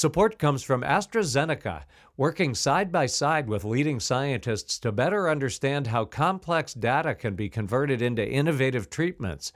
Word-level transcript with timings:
Support 0.00 0.38
comes 0.38 0.62
from 0.62 0.80
AstraZeneca, 0.80 1.82
working 2.16 2.54
side 2.54 2.90
by 2.90 3.04
side 3.04 3.48
with 3.50 3.66
leading 3.66 4.00
scientists 4.00 4.78
to 4.78 4.92
better 4.92 5.28
understand 5.28 5.88
how 5.88 6.06
complex 6.06 6.72
data 6.72 7.14
can 7.14 7.34
be 7.34 7.50
converted 7.50 8.00
into 8.00 8.26
innovative 8.26 8.88
treatments. 8.88 9.52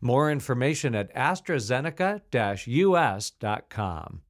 More 0.00 0.32
information 0.32 0.96
at 0.96 1.14
AstraZeneca 1.14 2.22
US.com. 2.66 4.22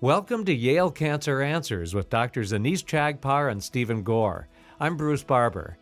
Welcome 0.00 0.44
to 0.46 0.52
Yale 0.52 0.90
Cancer 0.90 1.40
Answers 1.40 1.94
with 1.94 2.10
Drs. 2.10 2.52
Anees 2.52 2.84
Chagpar 2.84 3.48
and 3.48 3.62
Stephen 3.62 4.02
Gore. 4.02 4.48
I'm 4.80 4.96
Bruce 4.96 5.22
Barber. 5.22 5.78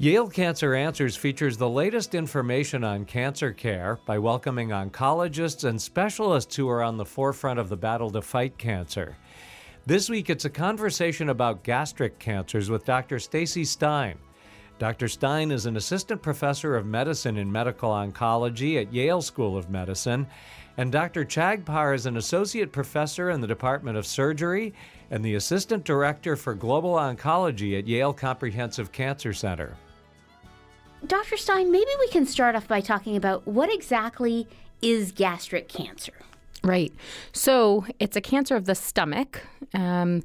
Yale 0.00 0.30
Cancer 0.30 0.74
Answers 0.74 1.14
features 1.14 1.58
the 1.58 1.68
latest 1.68 2.14
information 2.14 2.84
on 2.84 3.04
cancer 3.04 3.52
care 3.52 3.98
by 4.06 4.18
welcoming 4.18 4.70
oncologists 4.70 5.64
and 5.64 5.78
specialists 5.78 6.56
who 6.56 6.70
are 6.70 6.82
on 6.82 6.96
the 6.96 7.04
forefront 7.04 7.60
of 7.60 7.68
the 7.68 7.76
battle 7.76 8.10
to 8.10 8.22
fight 8.22 8.56
cancer. 8.56 9.14
This 9.84 10.08
week, 10.08 10.30
it's 10.30 10.46
a 10.46 10.48
conversation 10.48 11.28
about 11.28 11.64
gastric 11.64 12.18
cancers 12.18 12.70
with 12.70 12.86
Dr. 12.86 13.18
Stacy 13.18 13.62
Stein. 13.62 14.16
Dr. 14.78 15.06
Stein 15.06 15.50
is 15.50 15.66
an 15.66 15.76
assistant 15.76 16.22
professor 16.22 16.76
of 16.76 16.86
medicine 16.86 17.36
in 17.36 17.52
medical 17.52 17.90
oncology 17.90 18.80
at 18.80 18.94
Yale 18.94 19.20
School 19.20 19.54
of 19.54 19.68
Medicine, 19.68 20.26
and 20.78 20.90
Dr. 20.90 21.26
Chagpar 21.26 21.94
is 21.94 22.06
an 22.06 22.16
associate 22.16 22.72
professor 22.72 23.28
in 23.28 23.42
the 23.42 23.46
Department 23.46 23.98
of 23.98 24.06
Surgery 24.06 24.72
and 25.10 25.22
the 25.22 25.34
assistant 25.34 25.84
director 25.84 26.36
for 26.36 26.54
global 26.54 26.94
oncology 26.94 27.78
at 27.78 27.86
Yale 27.86 28.14
Comprehensive 28.14 28.92
Cancer 28.92 29.34
Center. 29.34 29.76
Dr. 31.06 31.36
Stein, 31.36 31.70
maybe 31.70 31.90
we 31.98 32.08
can 32.08 32.26
start 32.26 32.54
off 32.54 32.68
by 32.68 32.80
talking 32.80 33.16
about 33.16 33.46
what 33.46 33.72
exactly 33.72 34.46
is 34.82 35.12
gastric 35.12 35.68
cancer. 35.68 36.12
Right. 36.62 36.92
So 37.32 37.86
it's 37.98 38.16
a 38.16 38.20
cancer 38.20 38.56
of 38.56 38.66
the 38.66 38.74
stomach. 38.74 39.46
Um, 39.74 40.22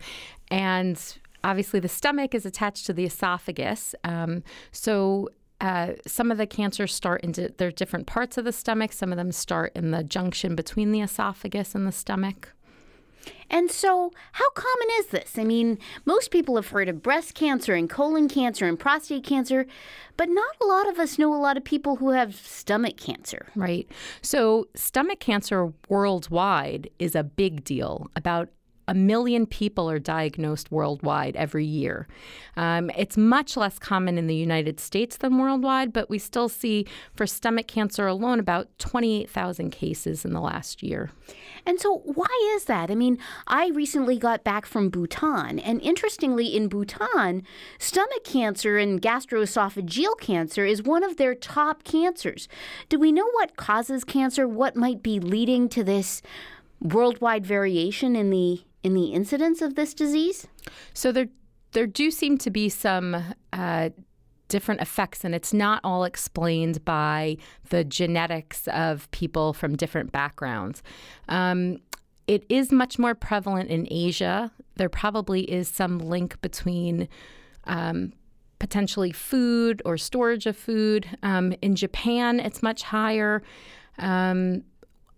and 0.51 1.01
obviously, 1.43 1.79
the 1.79 1.89
stomach 1.89 2.35
is 2.35 2.45
attached 2.45 2.85
to 2.87 2.93
the 2.93 3.05
esophagus. 3.05 3.95
Um, 4.03 4.43
so 4.71 5.29
uh, 5.61 5.93
some 6.05 6.31
of 6.31 6.37
the 6.37 6.45
cancers 6.45 6.93
start 6.93 7.23
into 7.23 7.53
there 7.57 7.69
are 7.69 7.71
different 7.71 8.07
parts 8.07 8.37
of 8.37 8.45
the 8.45 8.51
stomach. 8.51 8.91
Some 8.91 9.11
of 9.11 9.17
them 9.17 9.31
start 9.31 9.71
in 9.75 9.91
the 9.91 10.03
junction 10.03 10.55
between 10.55 10.91
the 10.91 11.01
esophagus 11.01 11.73
and 11.73 11.87
the 11.87 11.91
stomach. 11.91 12.54
And 13.49 13.69
so, 13.69 14.11
how 14.33 14.49
common 14.51 14.87
is 14.99 15.07
this? 15.07 15.37
I 15.37 15.43
mean, 15.43 15.77
most 16.05 16.31
people 16.31 16.55
have 16.55 16.69
heard 16.69 16.89
of 16.89 17.01
breast 17.01 17.35
cancer 17.35 17.73
and 17.73 17.89
colon 17.89 18.27
cancer 18.27 18.65
and 18.65 18.79
prostate 18.79 19.23
cancer, 19.23 19.65
but 20.17 20.29
not 20.29 20.55
a 20.61 20.65
lot 20.65 20.87
of 20.87 20.99
us 20.99 21.19
know 21.19 21.33
a 21.33 21.37
lot 21.37 21.57
of 21.57 21.63
people 21.63 21.97
who 21.97 22.09
have 22.09 22.35
stomach 22.35 22.97
cancer. 22.97 23.47
Right. 23.55 23.87
So, 24.21 24.67
stomach 24.75 25.19
cancer 25.19 25.73
worldwide 25.89 26.89
is 26.99 27.15
a 27.15 27.23
big 27.23 27.63
deal. 27.63 28.09
About 28.15 28.49
a 28.87 28.93
million 28.93 29.45
people 29.45 29.89
are 29.89 29.99
diagnosed 29.99 30.71
worldwide 30.71 31.35
every 31.35 31.65
year. 31.65 32.07
Um, 32.57 32.89
it's 32.97 33.17
much 33.17 33.57
less 33.57 33.79
common 33.79 34.17
in 34.17 34.27
the 34.27 34.35
United 34.35 34.79
States 34.79 35.17
than 35.17 35.37
worldwide, 35.37 35.91
but 35.91 36.09
we 36.09 36.19
still 36.19 36.49
see 36.49 36.85
for 37.13 37.25
stomach 37.25 37.67
cancer 37.67 38.07
alone 38.07 38.39
about 38.39 38.67
28,000 38.79 39.71
cases 39.71 40.25
in 40.25 40.33
the 40.33 40.41
last 40.41 40.83
year. 40.83 41.11
And 41.65 41.79
so, 41.79 42.01
why 42.05 42.53
is 42.55 42.65
that? 42.65 42.91
I 42.91 42.95
mean, 42.95 43.17
I 43.47 43.69
recently 43.69 44.17
got 44.17 44.43
back 44.43 44.65
from 44.65 44.89
Bhutan, 44.89 45.59
and 45.59 45.81
interestingly, 45.81 46.55
in 46.55 46.67
Bhutan, 46.67 47.43
stomach 47.79 48.23
cancer 48.23 48.77
and 48.77 49.01
gastroesophageal 49.01 50.19
cancer 50.19 50.65
is 50.65 50.83
one 50.83 51.03
of 51.03 51.17
their 51.17 51.33
top 51.33 51.83
cancers. 51.83 52.47
Do 52.89 52.99
we 52.99 53.11
know 53.11 53.29
what 53.31 53.57
causes 53.57 54.03
cancer? 54.03 54.47
What 54.47 54.75
might 54.75 55.01
be 55.01 55.19
leading 55.19 55.67
to 55.69 55.83
this 55.83 56.21
worldwide 56.81 57.45
variation 57.45 58.15
in 58.15 58.29
the 58.29 58.61
in 58.85 58.93
the 58.93 59.07
incidence 59.07 59.63
of 59.63 59.73
this 59.73 59.95
disease? 59.95 60.47
So 60.93 61.11
there 61.11 61.27
there 61.71 61.87
do 61.87 62.11
seem 62.11 62.37
to 62.37 62.51
be 62.51 62.69
some 62.69 63.35
uh, 63.51 63.89
different 64.47 64.79
effects, 64.79 65.25
and 65.25 65.33
it's 65.35 65.53
not 65.53 65.81
all 65.83 66.05
explained 66.05 66.85
by 66.85 67.37
the 67.69 67.83
genetics 67.83 68.67
of 68.69 69.09
people 69.11 69.51
from 69.51 69.75
different 69.75 70.11
backgrounds. 70.11 70.83
Um, 71.27 71.79
it 72.27 72.45
is 72.47 72.71
much 72.71 72.97
more 72.97 73.15
prevalent 73.15 73.69
in 73.69 73.87
Asia. 73.91 74.51
There 74.75 74.87
probably 74.87 75.41
is 75.51 75.67
some 75.67 75.97
link 75.97 76.39
between 76.41 77.09
um, 77.65 78.13
potentially 78.59 79.11
food 79.11 79.81
or 79.83 79.97
storage 79.97 80.45
of 80.45 80.55
food. 80.55 81.17
Um, 81.23 81.53
in 81.61 81.75
Japan, 81.75 82.39
it's 82.39 82.63
much 82.63 82.83
higher. 82.83 83.41
Um, 83.97 84.63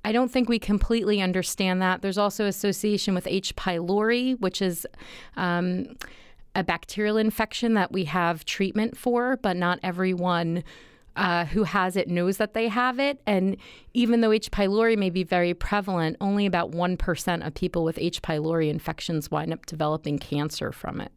I 0.06 0.12
don't 0.12 0.32
think 0.32 0.48
we 0.48 0.60
completely 0.60 1.22
understand 1.22 1.82
that. 1.82 2.02
There's 2.02 2.18
also 2.18 2.46
association 2.46 3.14
with 3.14 3.28
H. 3.28 3.56
pylori, 3.56 4.40
which 4.40 4.62
is 4.62 4.88
um, 5.36 5.98
a 6.56 6.64
bacterial 6.64 7.18
infection 7.18 7.74
that 7.74 7.92
we 7.92 8.06
have 8.06 8.46
treatment 8.46 8.98
for, 8.98 9.38
but 9.38 9.58
not 9.58 9.80
everyone 9.84 10.64
uh, 11.18 11.46
who 11.46 11.64
has 11.64 11.98
it 11.98 12.08
knows 12.08 12.38
that 12.38 12.54
they 12.54 12.68
have 12.68 13.00
it. 13.00 13.20
And 13.26 13.58
even 13.94 14.22
though 14.22 14.32
H. 14.32 14.52
pylori 14.52 14.98
may 14.98 15.10
be 15.10 15.24
very 15.24 15.54
prevalent, 15.54 16.16
only 16.22 16.46
about 16.46 16.72
1% 16.72 17.46
of 17.46 17.54
people 17.54 17.84
with 17.84 17.98
H. 17.98 18.22
pylori 18.22 18.70
infections 18.70 19.30
wind 19.30 19.52
up 19.52 19.66
developing 19.66 20.20
cancer 20.20 20.72
from 20.72 21.02
it. 21.02 21.12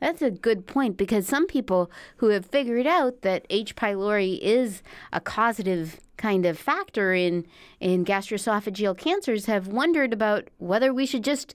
That's 0.00 0.20
a 0.20 0.32
good 0.32 0.66
point 0.66 0.96
because 0.96 1.28
some 1.28 1.46
people 1.46 1.88
who 2.16 2.30
have 2.30 2.46
figured 2.46 2.88
out 2.88 3.22
that 3.22 3.46
H. 3.50 3.76
pylori 3.76 4.38
is 4.40 4.82
a 5.12 5.20
causative 5.20 6.00
kind 6.22 6.46
of 6.46 6.56
factor 6.56 7.12
in 7.12 7.44
in 7.80 8.04
gastroesophageal 8.04 8.96
cancers 8.96 9.46
have 9.46 9.66
wondered 9.66 10.12
about 10.12 10.48
whether 10.58 10.94
we 10.94 11.04
should 11.04 11.24
just 11.24 11.52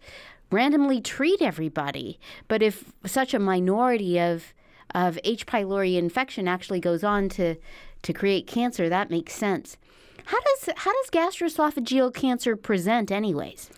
randomly 0.51 0.99
treat 0.99 1.41
everybody. 1.41 2.19
But 2.49 2.61
if 2.61 2.91
such 3.05 3.33
a 3.33 3.39
minority 3.39 4.19
of 4.19 4.53
of 4.93 5.17
H. 5.23 5.45
pylori 5.45 5.97
infection 5.97 6.47
actually 6.47 6.81
goes 6.81 7.03
on 7.03 7.29
to 7.29 7.55
to 8.03 8.13
create 8.13 8.45
cancer, 8.45 8.89
that 8.89 9.09
makes 9.09 9.33
sense. 9.33 9.77
How 10.25 10.39
does 10.41 10.75
how 10.75 10.91
does 10.91 11.09
gastroesophageal 11.11 12.13
cancer 12.13 12.57
present 12.57 13.09
anyways? 13.09 13.69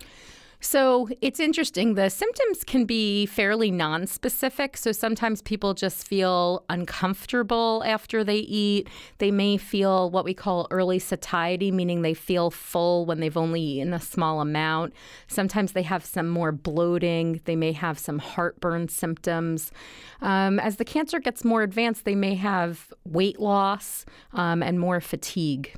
So 0.60 1.08
it's 1.22 1.40
interesting. 1.40 1.94
The 1.94 2.10
symptoms 2.10 2.64
can 2.64 2.84
be 2.84 3.24
fairly 3.24 3.70
non-specific. 3.70 4.76
So 4.76 4.92
sometimes 4.92 5.40
people 5.40 5.72
just 5.72 6.06
feel 6.06 6.64
uncomfortable 6.68 7.82
after 7.86 8.22
they 8.22 8.38
eat. 8.38 8.88
They 9.18 9.30
may 9.30 9.56
feel 9.56 10.10
what 10.10 10.24
we 10.24 10.34
call 10.34 10.68
early 10.70 10.98
satiety, 10.98 11.72
meaning 11.72 12.02
they 12.02 12.12
feel 12.12 12.50
full 12.50 13.06
when 13.06 13.20
they've 13.20 13.36
only 13.36 13.62
eaten 13.62 13.94
a 13.94 14.00
small 14.00 14.42
amount. 14.42 14.92
Sometimes 15.28 15.72
they 15.72 15.82
have 15.82 16.04
some 16.04 16.28
more 16.28 16.52
bloating. 16.52 17.40
They 17.46 17.56
may 17.56 17.72
have 17.72 17.98
some 17.98 18.18
heartburn 18.18 18.88
symptoms. 18.88 19.72
Um, 20.20 20.60
as 20.60 20.76
the 20.76 20.84
cancer 20.84 21.20
gets 21.20 21.42
more 21.42 21.62
advanced, 21.62 22.04
they 22.04 22.14
may 22.14 22.34
have 22.34 22.92
weight 23.04 23.40
loss 23.40 24.04
um, 24.34 24.62
and 24.62 24.78
more 24.78 25.00
fatigue. 25.00 25.74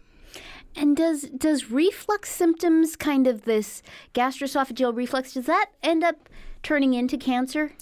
And 0.75 0.97
does 0.97 1.22
does 1.22 1.71
reflux 1.71 2.31
symptoms, 2.31 2.97
kind 2.97 3.27
of 3.27 3.43
this 3.43 3.83
gastroesophageal 4.15 4.97
reflux, 4.97 5.34
does 5.34 5.47
that 5.47 5.66
end 5.83 6.03
up 6.03 6.28
turning 6.62 6.94
into 6.94 7.19
cancer? 7.19 7.72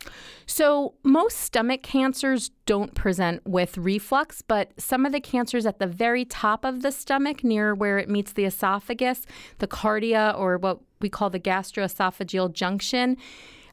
So, 0.46 0.94
most 1.04 1.38
stomach 1.38 1.82
cancers 1.82 2.50
don't 2.66 2.94
present 2.94 3.46
with 3.46 3.78
reflux, 3.78 4.42
but 4.42 4.72
some 4.78 5.06
of 5.06 5.12
the 5.12 5.20
cancers 5.20 5.66
at 5.66 5.78
the 5.78 5.86
very 5.86 6.24
top 6.24 6.64
of 6.64 6.82
the 6.82 6.90
stomach, 6.90 7.44
near 7.44 7.74
where 7.74 7.98
it 7.98 8.08
meets 8.08 8.32
the 8.32 8.44
esophagus, 8.44 9.26
the 9.58 9.68
cardia, 9.68 10.36
or 10.36 10.58
what 10.58 10.80
we 11.00 11.08
call 11.08 11.30
the 11.30 11.40
gastroesophageal 11.40 12.52
junction, 12.52 13.16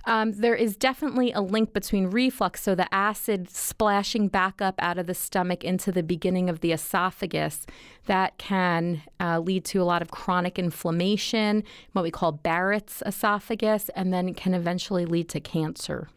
um, 0.07 0.31
there 0.31 0.55
is 0.55 0.77
definitely 0.77 1.33
a 1.33 1.41
link 1.41 1.73
between 1.73 2.07
reflux, 2.07 2.63
so 2.63 2.73
the 2.73 2.91
acid 2.93 3.49
splashing 3.49 4.29
back 4.29 4.61
up 4.61 4.75
out 4.79 4.97
of 4.97 5.05
the 5.05 5.13
stomach 5.13 5.63
into 5.65 5.91
the 5.91 6.01
beginning 6.01 6.49
of 6.49 6.61
the 6.61 6.71
esophagus, 6.71 7.65
that 8.05 8.37
can 8.37 9.03
uh, 9.19 9.39
lead 9.39 9.65
to 9.65 9.81
a 9.81 9.83
lot 9.83 10.01
of 10.01 10.09
chronic 10.09 10.57
inflammation, 10.57 11.61
what 11.91 12.03
we 12.03 12.09
call 12.09 12.31
Barrett's 12.31 13.03
esophagus, 13.05 13.89
and 13.95 14.13
then 14.13 14.33
can 14.33 14.53
eventually 14.53 15.05
lead 15.05 15.27
to 15.27 15.41
cancer. 15.41 16.07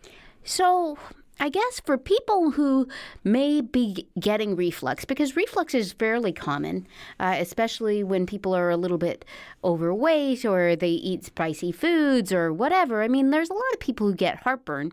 So, 0.45 0.97
I 1.43 1.49
guess 1.49 1.81
for 1.81 1.97
people 1.97 2.51
who 2.51 2.87
may 3.25 3.63
be 3.63 4.07
getting 4.21 4.57
reflux, 4.57 5.07
because 5.07 5.37
reflux 5.37 5.73
is 5.75 5.95
fairly 5.95 6.33
common, 6.33 6.87
uh, 7.19 7.35
especially 7.39 8.05
when 8.05 8.27
people 8.27 8.55
are 8.55 8.69
a 8.69 8.77
little 8.77 8.99
bit 8.99 9.25
overweight 9.65 10.45
or 10.45 10.77
they 10.77 10.91
eat 10.91 11.25
spicy 11.25 11.73
foods 11.73 12.31
or 12.31 12.53
whatever. 12.53 13.03
I 13.03 13.09
mean, 13.09 13.31
there's 13.31 13.49
a 13.49 13.55
lot 13.55 13.73
of 13.73 13.81
people 13.81 14.07
who 14.07 14.15
get 14.15 14.43
heartburn. 14.43 14.93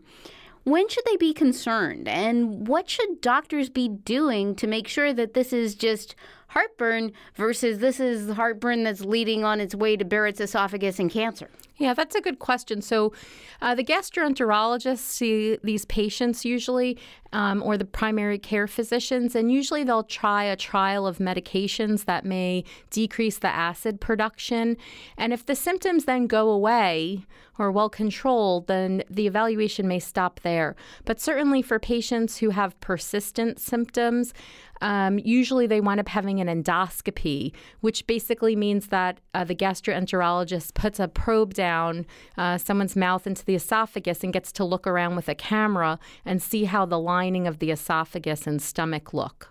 When 0.64 0.88
should 0.88 1.04
they 1.04 1.16
be 1.16 1.34
concerned? 1.34 2.08
And 2.08 2.66
what 2.66 2.88
should 2.88 3.20
doctors 3.20 3.68
be 3.68 3.88
doing 3.88 4.54
to 4.54 4.66
make 4.66 4.88
sure 4.88 5.12
that 5.12 5.34
this 5.34 5.52
is 5.52 5.74
just 5.74 6.14
heartburn 6.48 7.12
versus 7.34 7.80
this 7.80 8.00
is 8.00 8.32
heartburn 8.32 8.84
that's 8.84 9.04
leading 9.04 9.44
on 9.44 9.60
its 9.60 9.74
way 9.74 9.98
to 9.98 10.04
Barrett's 10.04 10.40
esophagus 10.40 10.98
and 10.98 11.10
cancer? 11.10 11.50
Yeah, 11.78 11.94
that's 11.94 12.16
a 12.16 12.20
good 12.20 12.40
question. 12.40 12.82
So, 12.82 13.12
uh, 13.62 13.74
the 13.76 13.84
gastroenterologists 13.84 14.98
see 14.98 15.58
these 15.62 15.84
patients 15.84 16.44
usually, 16.44 16.98
um, 17.32 17.62
or 17.62 17.76
the 17.76 17.84
primary 17.84 18.38
care 18.38 18.66
physicians, 18.66 19.36
and 19.36 19.52
usually 19.52 19.84
they'll 19.84 20.02
try 20.02 20.42
a 20.44 20.56
trial 20.56 21.06
of 21.06 21.18
medications 21.18 22.04
that 22.06 22.24
may 22.24 22.64
decrease 22.90 23.38
the 23.38 23.48
acid 23.48 24.00
production. 24.00 24.76
And 25.16 25.32
if 25.32 25.46
the 25.46 25.54
symptoms 25.54 26.04
then 26.04 26.26
go 26.26 26.50
away 26.50 27.24
or 27.58 27.70
well 27.70 27.90
controlled, 27.90 28.66
then 28.66 29.02
the 29.10 29.26
evaluation 29.26 29.86
may 29.86 29.98
stop 29.98 30.40
there. 30.40 30.74
But 31.04 31.20
certainly 31.20 31.62
for 31.62 31.78
patients 31.78 32.38
who 32.38 32.50
have 32.50 32.78
persistent 32.80 33.58
symptoms, 33.60 34.32
um, 34.80 35.18
usually 35.18 35.66
they 35.66 35.80
wind 35.80 36.00
up 36.00 36.08
having 36.08 36.40
an 36.40 36.46
endoscopy, 36.46 37.52
which 37.80 38.06
basically 38.06 38.54
means 38.54 38.88
that 38.88 39.18
uh, 39.34 39.44
the 39.44 39.56
gastroenterologist 39.56 40.74
puts 40.74 41.00
a 41.00 41.08
probe 41.08 41.54
down 41.54 41.67
uh, 42.36 42.58
someone's 42.58 42.96
mouth 42.96 43.26
into 43.26 43.44
the 43.44 43.54
esophagus 43.54 44.24
and 44.24 44.32
gets 44.32 44.52
to 44.52 44.64
look 44.64 44.86
around 44.86 45.16
with 45.16 45.28
a 45.28 45.34
camera 45.34 45.98
and 46.24 46.42
see 46.42 46.64
how 46.64 46.86
the 46.86 46.98
lining 46.98 47.46
of 47.46 47.58
the 47.58 47.70
esophagus 47.70 48.46
and 48.46 48.60
stomach 48.60 49.12
look. 49.14 49.50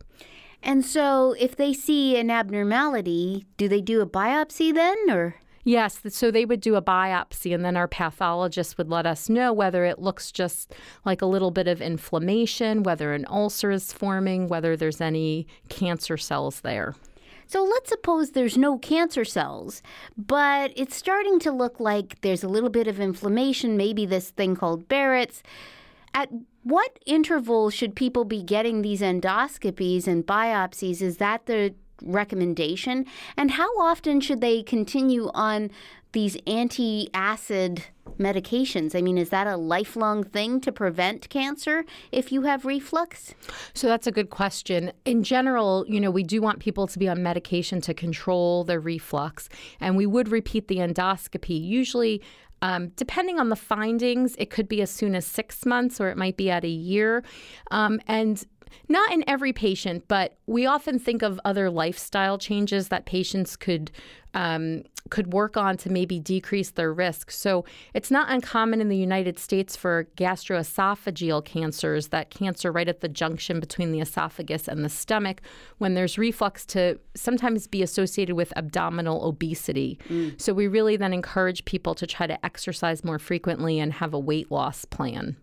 And 0.64 0.84
so, 0.84 1.36
if 1.40 1.56
they 1.56 1.74
see 1.74 2.18
an 2.18 2.30
abnormality, 2.30 3.46
do 3.58 3.68
they 3.68 3.82
do 3.82 4.02
a 4.02 4.08
biopsy 4.08 4.74
then, 4.74 4.98
or? 5.10 5.36
Yes, 5.64 6.00
so 6.10 6.32
they 6.32 6.46
would 6.46 6.62
do 6.62 6.76
a 6.76 6.82
biopsy, 6.82 7.54
and 7.54 7.64
then 7.66 7.76
our 7.76 7.90
pathologist 7.90 8.78
would 8.78 8.90
let 8.90 9.06
us 9.06 9.28
know 9.28 9.52
whether 9.52 9.84
it 9.84 10.00
looks 10.00 10.32
just 10.32 10.74
like 11.04 11.22
a 11.22 11.26
little 11.26 11.52
bit 11.52 11.68
of 11.68 11.82
inflammation, 11.82 12.84
whether 12.84 13.14
an 13.14 13.26
ulcer 13.28 13.70
is 13.70 13.92
forming, 13.92 14.48
whether 14.48 14.78
there's 14.78 15.02
any 15.02 15.46
cancer 15.68 16.16
cells 16.16 16.62
there. 16.62 16.96
So 17.48 17.64
let's 17.64 17.90
suppose 17.90 18.32
there's 18.32 18.58
no 18.58 18.78
cancer 18.78 19.24
cells, 19.24 19.82
but 20.18 20.74
it's 20.76 20.96
starting 20.96 21.40
to 21.40 21.52
look 21.52 21.80
like 21.80 22.20
there's 22.22 22.44
a 22.44 22.50
little 22.50 22.70
bit 22.70 22.88
of 22.88 23.00
inflammation, 23.00 23.78
maybe 23.78 24.06
this 24.06 24.32
thing 24.32 24.56
called 24.56 24.90
Barrett's. 24.90 25.42
At 26.14 26.30
what 26.64 27.00
interval 27.06 27.70
should 27.70 27.96
people 27.96 28.26
be 28.26 28.44
getting 28.44 28.82
these 28.82 29.02
endoscopies 29.02 30.08
and 30.08 30.28
biopsies? 30.28 31.02
Is 31.02 31.18
that 31.18 31.46
the 31.46 31.74
recommendation? 32.04 33.06
And 33.38 33.52
how 33.52 33.70
often 33.80 34.20
should 34.20 34.42
they 34.42 34.62
continue 34.62 35.30
on 35.34 35.72
these 36.18 36.36
anti 36.48 37.10
acid 37.14 37.84
medications? 38.18 38.96
I 38.96 39.04
mean, 39.04 39.20
is 39.20 39.30
that 39.30 39.46
a 39.46 39.56
lifelong 39.56 40.24
thing 40.24 40.60
to 40.62 40.72
prevent 40.72 41.30
cancer 41.30 41.86
if 42.12 42.32
you 42.32 42.42
have 42.42 42.66
reflux? 42.66 43.36
So 43.76 43.86
that's 43.86 44.08
a 44.08 44.12
good 44.12 44.32
question. 44.32 44.92
In 45.06 45.22
general, 45.22 45.86
you 45.88 46.00
know, 46.00 46.10
we 46.10 46.24
do 46.24 46.42
want 46.42 46.58
people 46.58 46.88
to 46.88 46.98
be 46.98 47.08
on 47.08 47.22
medication 47.22 47.82
to 47.82 47.94
control 47.94 48.64
their 48.64 48.80
reflux, 48.80 49.48
and 49.80 49.96
we 49.96 50.08
would 50.08 50.30
repeat 50.30 50.68
the 50.68 50.78
endoscopy. 50.78 51.64
Usually, 51.64 52.24
um, 52.64 52.88
depending 52.96 53.40
on 53.40 53.50
the 53.50 53.56
findings, 53.56 54.36
it 54.40 54.50
could 54.50 54.68
be 54.68 54.82
as 54.82 54.90
soon 54.90 55.14
as 55.14 55.24
six 55.24 55.68
months 55.68 56.02
or 56.02 56.10
it 56.10 56.18
might 56.18 56.36
be 56.36 56.50
at 56.50 56.64
a 56.64 56.68
year. 56.68 57.24
Um, 57.70 58.00
and 58.08 58.44
not 58.88 59.12
in 59.12 59.24
every 59.28 59.54
patient, 59.54 60.06
but 60.08 60.38
we 60.46 60.66
often 60.66 61.00
think 61.00 61.22
of 61.22 61.40
other 61.44 61.70
lifestyle 61.70 62.38
changes 62.38 62.88
that 62.90 63.06
patients 63.06 63.56
could 63.56 63.92
um, 64.34 64.84
could 65.10 65.34
work 65.34 65.58
on 65.58 65.78
to 65.78 65.90
maybe 65.90 66.20
decrease 66.20 66.72
their 66.72 66.94
risk. 66.94 67.32
So 67.32 67.66
it's 67.94 68.12
not 68.12 68.30
uncommon 68.30 68.82
in 68.82 68.90
the 68.90 68.98
United 68.98 69.40
States 69.40 69.76
for 69.76 70.08
gastroesophageal 70.18 71.46
cancers, 71.46 72.10
that 72.10 72.30
cancer 72.30 72.72
right 72.72 72.88
at 72.88 73.02
the 73.02 73.08
junction 73.08 73.60
between 73.60 73.92
the 73.92 74.00
esophagus 74.00 74.68
and 74.68 74.84
the 74.84 74.90
stomach, 74.90 75.42
when 75.78 75.94
there's 75.94 76.18
reflux 76.18 76.66
to 76.68 77.00
sometimes 77.16 77.68
be 77.68 77.82
associated 77.82 78.36
with 78.36 78.56
abdominal 78.58 79.26
obesity. 79.26 79.98
Mm. 80.10 80.40
So 80.40 80.54
we 80.54 80.68
really 80.68 80.98
then 80.98 81.14
encourage 81.14 81.66
people 81.66 81.96
to 81.96 82.06
try 82.06 82.28
to 82.28 82.46
exercise 82.46 83.04
more 83.04 83.20
frequently 83.20 83.80
and 83.80 83.94
have 83.94 84.14
a 84.14 84.20
weight 84.20 84.52
loss 84.52 84.86
plan. 84.86 85.38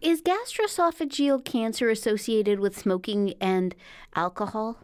Is 0.00 0.22
gastroesophageal 0.22 1.44
cancer 1.44 1.90
associated 1.90 2.60
with 2.60 2.76
smoking 2.76 3.34
and 3.40 3.74
alcohol? 4.14 4.78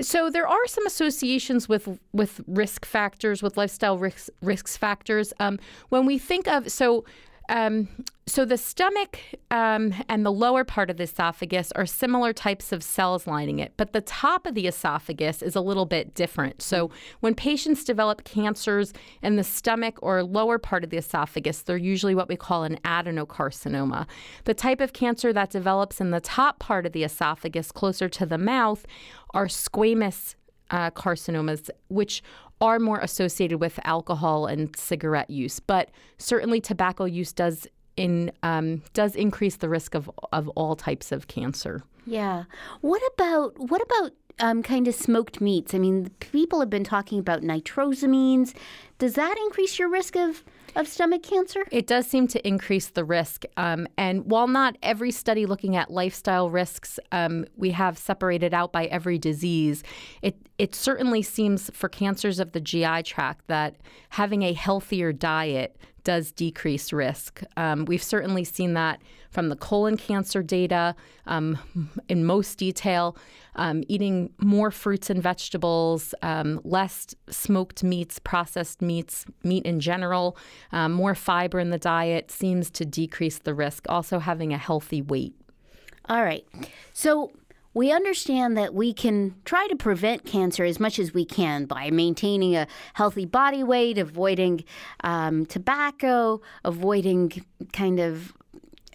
So 0.00 0.30
there 0.30 0.46
are 0.46 0.66
some 0.66 0.86
associations 0.86 1.68
with 1.68 1.98
with 2.12 2.40
risk 2.46 2.84
factors, 2.84 3.42
with 3.42 3.56
lifestyle 3.56 3.98
risk 3.98 4.28
risk 4.42 4.68
factors. 4.78 5.32
Um, 5.40 5.58
when 5.88 6.06
we 6.06 6.18
think 6.18 6.46
of 6.46 6.70
so 6.70 7.04
um, 7.48 7.88
so 8.26 8.44
the 8.44 8.58
stomach 8.58 9.18
um, 9.50 9.94
and 10.08 10.24
the 10.24 10.32
lower 10.32 10.62
part 10.62 10.90
of 10.90 10.98
the 10.98 11.04
esophagus 11.04 11.72
are 11.72 11.86
similar 11.86 12.34
types 12.34 12.72
of 12.72 12.82
cells 12.82 13.26
lining 13.26 13.58
it, 13.58 13.72
but 13.78 13.92
the 13.92 14.02
top 14.02 14.46
of 14.46 14.54
the 14.54 14.66
esophagus 14.66 15.40
is 15.40 15.56
a 15.56 15.60
little 15.62 15.86
bit 15.86 16.14
different. 16.14 16.60
So 16.60 16.90
when 17.20 17.34
patients 17.34 17.84
develop 17.84 18.24
cancers 18.24 18.92
in 19.22 19.36
the 19.36 19.44
stomach 19.44 19.98
or 20.02 20.22
lower 20.22 20.58
part 20.58 20.84
of 20.84 20.90
the 20.90 20.98
esophagus, 20.98 21.62
they're 21.62 21.78
usually 21.78 22.14
what 22.14 22.28
we 22.28 22.36
call 22.36 22.64
an 22.64 22.78
adenocarcinoma. 22.84 24.06
The 24.44 24.54
type 24.54 24.82
of 24.82 24.92
cancer 24.92 25.32
that 25.32 25.50
develops 25.50 26.00
in 26.00 26.10
the 26.10 26.20
top 26.20 26.58
part 26.58 26.84
of 26.84 26.92
the 26.92 27.04
esophagus, 27.04 27.72
closer 27.72 28.10
to 28.10 28.26
the 28.26 28.38
mouth, 28.38 28.84
are 29.32 29.46
squamous 29.46 30.34
uh, 30.70 30.90
carcinomas, 30.90 31.70
which 31.88 32.22
are 32.60 32.78
more 32.78 32.98
associated 32.98 33.60
with 33.60 33.78
alcohol 33.84 34.46
and 34.46 34.74
cigarette 34.76 35.30
use, 35.30 35.60
but 35.60 35.90
certainly 36.18 36.60
tobacco 36.60 37.04
use 37.04 37.32
does 37.32 37.66
in 37.96 38.30
um, 38.42 38.82
does 38.92 39.16
increase 39.16 39.56
the 39.56 39.68
risk 39.68 39.94
of 39.94 40.10
of 40.32 40.48
all 40.50 40.76
types 40.76 41.12
of 41.12 41.26
cancer. 41.26 41.82
Yeah. 42.06 42.44
What 42.80 43.02
about 43.14 43.58
what 43.58 43.82
about 43.82 44.12
um, 44.40 44.62
kind 44.62 44.88
of 44.88 44.94
smoked 44.94 45.40
meats? 45.40 45.74
I 45.74 45.78
mean, 45.78 46.10
people 46.20 46.60
have 46.60 46.70
been 46.70 46.84
talking 46.84 47.18
about 47.18 47.42
nitrosamines. 47.42 48.54
Does 48.98 49.14
that 49.14 49.36
increase 49.38 49.78
your 49.78 49.88
risk 49.88 50.16
of 50.16 50.44
of 50.76 50.88
stomach 50.88 51.22
cancer? 51.22 51.64
It 51.70 51.86
does 51.86 52.06
seem 52.06 52.28
to 52.28 52.46
increase 52.46 52.88
the 52.88 53.04
risk. 53.04 53.44
Um, 53.56 53.86
and 53.96 54.24
while 54.30 54.48
not 54.48 54.76
every 54.82 55.10
study 55.10 55.46
looking 55.46 55.76
at 55.76 55.90
lifestyle 55.90 56.50
risks 56.50 56.98
um, 57.12 57.46
we 57.56 57.70
have 57.70 57.98
separated 57.98 58.54
out 58.54 58.72
by 58.72 58.86
every 58.86 59.18
disease, 59.18 59.82
it, 60.22 60.36
it 60.58 60.74
certainly 60.74 61.22
seems 61.22 61.70
for 61.72 61.88
cancers 61.88 62.38
of 62.38 62.52
the 62.52 62.60
GI 62.60 63.02
tract 63.04 63.46
that 63.48 63.76
having 64.10 64.42
a 64.42 64.52
healthier 64.52 65.12
diet 65.12 65.76
does 66.08 66.32
decrease 66.32 66.90
risk. 66.90 67.42
Um, 67.58 67.84
we've 67.84 68.02
certainly 68.02 68.42
seen 68.42 68.72
that 68.72 69.02
from 69.28 69.50
the 69.50 69.56
colon 69.56 69.98
cancer 69.98 70.42
data 70.42 70.94
um, 71.26 71.58
in 72.08 72.24
most 72.24 72.56
detail. 72.56 73.14
Um, 73.56 73.84
eating 73.88 74.30
more 74.38 74.70
fruits 74.70 75.10
and 75.10 75.22
vegetables, 75.22 76.14
um, 76.22 76.62
less 76.64 77.14
smoked 77.28 77.84
meats, 77.84 78.18
processed 78.18 78.80
meats, 78.80 79.26
meat 79.44 79.66
in 79.66 79.80
general, 79.80 80.38
um, 80.72 80.92
more 80.92 81.14
fiber 81.14 81.60
in 81.60 81.68
the 81.68 81.78
diet 81.78 82.30
seems 82.30 82.70
to 82.70 82.86
decrease 82.86 83.40
the 83.40 83.52
risk. 83.52 83.84
Also, 83.90 84.18
having 84.18 84.54
a 84.54 84.58
healthy 84.58 85.02
weight. 85.02 85.34
All 86.08 86.24
right. 86.24 86.46
So, 86.94 87.32
we 87.78 87.92
understand 87.92 88.56
that 88.56 88.74
we 88.74 88.92
can 88.92 89.36
try 89.44 89.68
to 89.68 89.76
prevent 89.76 90.24
cancer 90.24 90.64
as 90.64 90.80
much 90.80 90.98
as 90.98 91.14
we 91.14 91.24
can 91.24 91.64
by 91.64 91.90
maintaining 91.90 92.56
a 92.56 92.66
healthy 92.94 93.24
body 93.24 93.62
weight, 93.62 93.98
avoiding 93.98 94.64
um, 95.04 95.46
tobacco, 95.46 96.40
avoiding 96.64 97.30
kind 97.72 98.00
of 98.00 98.32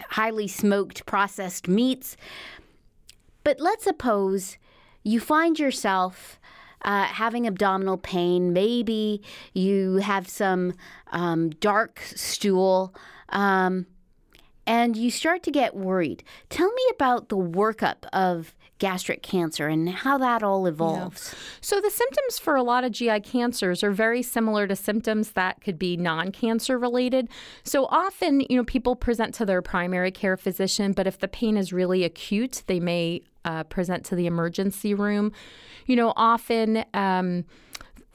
highly 0.10 0.50
smoked 0.50 1.05
processed 1.05 1.69
meats. 1.69 2.17
But 3.46 3.62
let's 3.62 3.86
suppose 3.86 4.57
you 5.01 5.22
find 5.22 5.57
yourself 5.57 6.38
uh, 6.81 7.05
having 7.05 7.48
abdominal 7.48 7.98
pain. 7.98 8.51
Maybe 8.51 9.22
you 9.53 9.96
have 10.00 10.27
some 10.27 10.74
um, 11.13 11.51
dark 11.51 12.01
stool. 12.01 12.93
Um, 13.29 13.86
and 14.65 14.96
you 14.96 15.10
start 15.10 15.43
to 15.43 15.51
get 15.51 15.75
worried. 15.75 16.24
Tell 16.50 16.72
me 16.72 16.84
about 16.91 17.29
the 17.29 17.38
workup 17.38 18.05
of 18.13 18.53
gastric 18.80 19.24
cancer 19.24 19.68
and 19.68 19.89
how 19.89 20.18
that 20.18 20.44
all 20.44 20.65
evolves. 20.65 21.30
Yeah. 21.32 21.39
So, 21.62 21.82
the 21.82 21.89
symptoms 21.89 22.39
for 22.39 22.56
a 22.56 22.63
lot 22.63 22.84
of 22.84 22.92
GI 22.92 23.22
cancers 23.22 23.84
are 23.84 23.92
very 23.92 24.22
similar 24.22 24.68
to 24.68 24.75
symptoms 24.75 25.32
that 25.32 25.62
could 25.62 25.80
be 25.80 25.98
non 25.98 26.32
cancer 26.32 26.77
related. 26.77 27.30
So, 27.63 27.86
often, 27.86 28.42
you 28.42 28.58
know, 28.58 28.63
people 28.63 28.96
present 28.96 29.34
to 29.36 29.46
their 29.46 29.62
primary 29.62 30.12
care 30.12 30.38
physician, 30.38 30.92
but 30.94 31.08
if 31.08 31.20
the 31.20 31.27
pain 31.27 31.58
is 31.58 31.72
really 31.72 32.03
acute, 32.03 32.63
they 32.68 32.80
may 32.80 33.22
uh, 33.46 33.63
present 33.63 34.06
to 34.06 34.15
the 34.15 34.25
emergency 34.25 34.94
room. 34.94 35.32
You 35.86 35.96
know, 35.96 36.13
often, 36.15 36.86
um, 36.94 37.46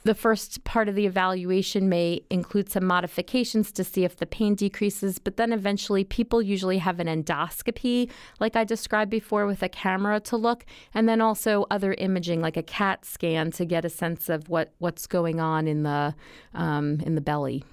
the 0.05 0.15
first 0.15 0.63
part 0.65 0.89
of 0.89 0.95
the 0.95 1.07
evaluation 1.07 1.89
may 1.89 2.23
include 2.31 2.71
some 2.71 2.85
modifications 2.85 3.73
to 3.73 3.83
see 3.83 4.05
if 4.05 4.17
the 4.17 4.27
pain 4.27 4.55
decreases, 4.55 5.19
but 5.19 5.37
then 5.37 5.53
eventually 5.53 6.05
people 6.05 6.41
usually 6.41 6.79
have 6.79 7.01
an 7.01 7.09
endoscopy, 7.09 8.09
like 8.39 8.55
I 8.55 8.65
described 8.65 9.11
before, 9.11 9.45
with 9.47 9.63
a 9.63 9.69
camera 9.69 10.21
to 10.21 10.37
look, 10.37 10.65
and 10.95 11.09
then 11.09 11.21
also 11.21 11.67
other 11.71 11.95
imaging, 11.95 12.41
like 12.41 12.57
a 12.57 12.63
CAT 12.63 13.05
scan, 13.05 13.51
to 13.53 13.65
get 13.65 13.85
a 13.85 13.91
sense 13.91 14.29
of 14.29 14.49
what, 14.49 14.73
what's 14.79 15.07
going 15.07 15.41
on 15.41 15.67
in 15.67 15.83
the 15.83 16.15
um, 16.55 17.01
in 17.05 17.15
the 17.15 17.21
belly. 17.21 17.65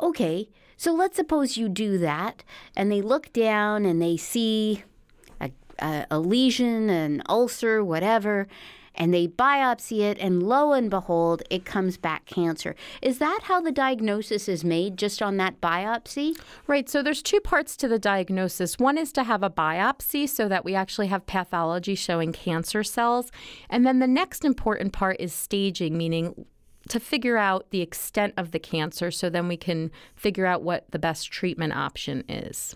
Okay, 0.00 0.48
so 0.76 0.92
let's 0.92 1.16
suppose 1.16 1.56
you 1.56 1.68
do 1.68 1.98
that, 1.98 2.42
and 2.76 2.90
they 2.90 3.00
look 3.00 3.32
down 3.32 3.84
and 3.84 4.02
they 4.02 4.16
see 4.16 4.82
a, 5.40 5.50
a, 5.78 6.06
a 6.10 6.18
lesion, 6.18 6.90
an 6.90 7.22
ulcer, 7.28 7.84
whatever 7.84 8.48
and 8.94 9.12
they 9.12 9.28
biopsy 9.28 10.00
it, 10.00 10.18
and 10.18 10.42
lo 10.42 10.72
and 10.72 10.90
behold, 10.90 11.42
it 11.50 11.64
comes 11.64 11.96
back 11.96 12.26
cancer. 12.26 12.74
Is 13.02 13.18
that 13.18 13.40
how 13.44 13.60
the 13.60 13.72
diagnosis 13.72 14.48
is 14.48 14.64
made, 14.64 14.96
just 14.96 15.22
on 15.22 15.36
that 15.38 15.60
biopsy? 15.60 16.38
Right. 16.66 16.88
So 16.88 17.02
there's 17.02 17.22
two 17.22 17.40
parts 17.40 17.76
to 17.78 17.88
the 17.88 17.98
diagnosis. 17.98 18.78
One 18.78 18.98
is 18.98 19.12
to 19.12 19.24
have 19.24 19.42
a 19.42 19.50
biopsy 19.50 20.28
so 20.28 20.48
that 20.48 20.64
we 20.64 20.74
actually 20.74 21.08
have 21.08 21.26
pathology 21.26 21.94
showing 21.94 22.32
cancer 22.32 22.82
cells. 22.82 23.30
And 23.70 23.86
then 23.86 23.98
the 23.98 24.06
next 24.06 24.44
important 24.44 24.92
part 24.92 25.16
is 25.18 25.32
staging, 25.32 25.96
meaning 25.96 26.46
to 26.88 26.98
figure 26.98 27.36
out 27.36 27.70
the 27.70 27.82
extent 27.82 28.34
of 28.36 28.50
the 28.50 28.58
cancer 28.58 29.10
so 29.10 29.28
then 29.28 29.48
we 29.48 29.56
can 29.56 29.90
figure 30.14 30.46
out 30.46 30.62
what 30.62 30.90
the 30.90 30.98
best 30.98 31.30
treatment 31.30 31.74
option 31.74 32.24
is. 32.28 32.74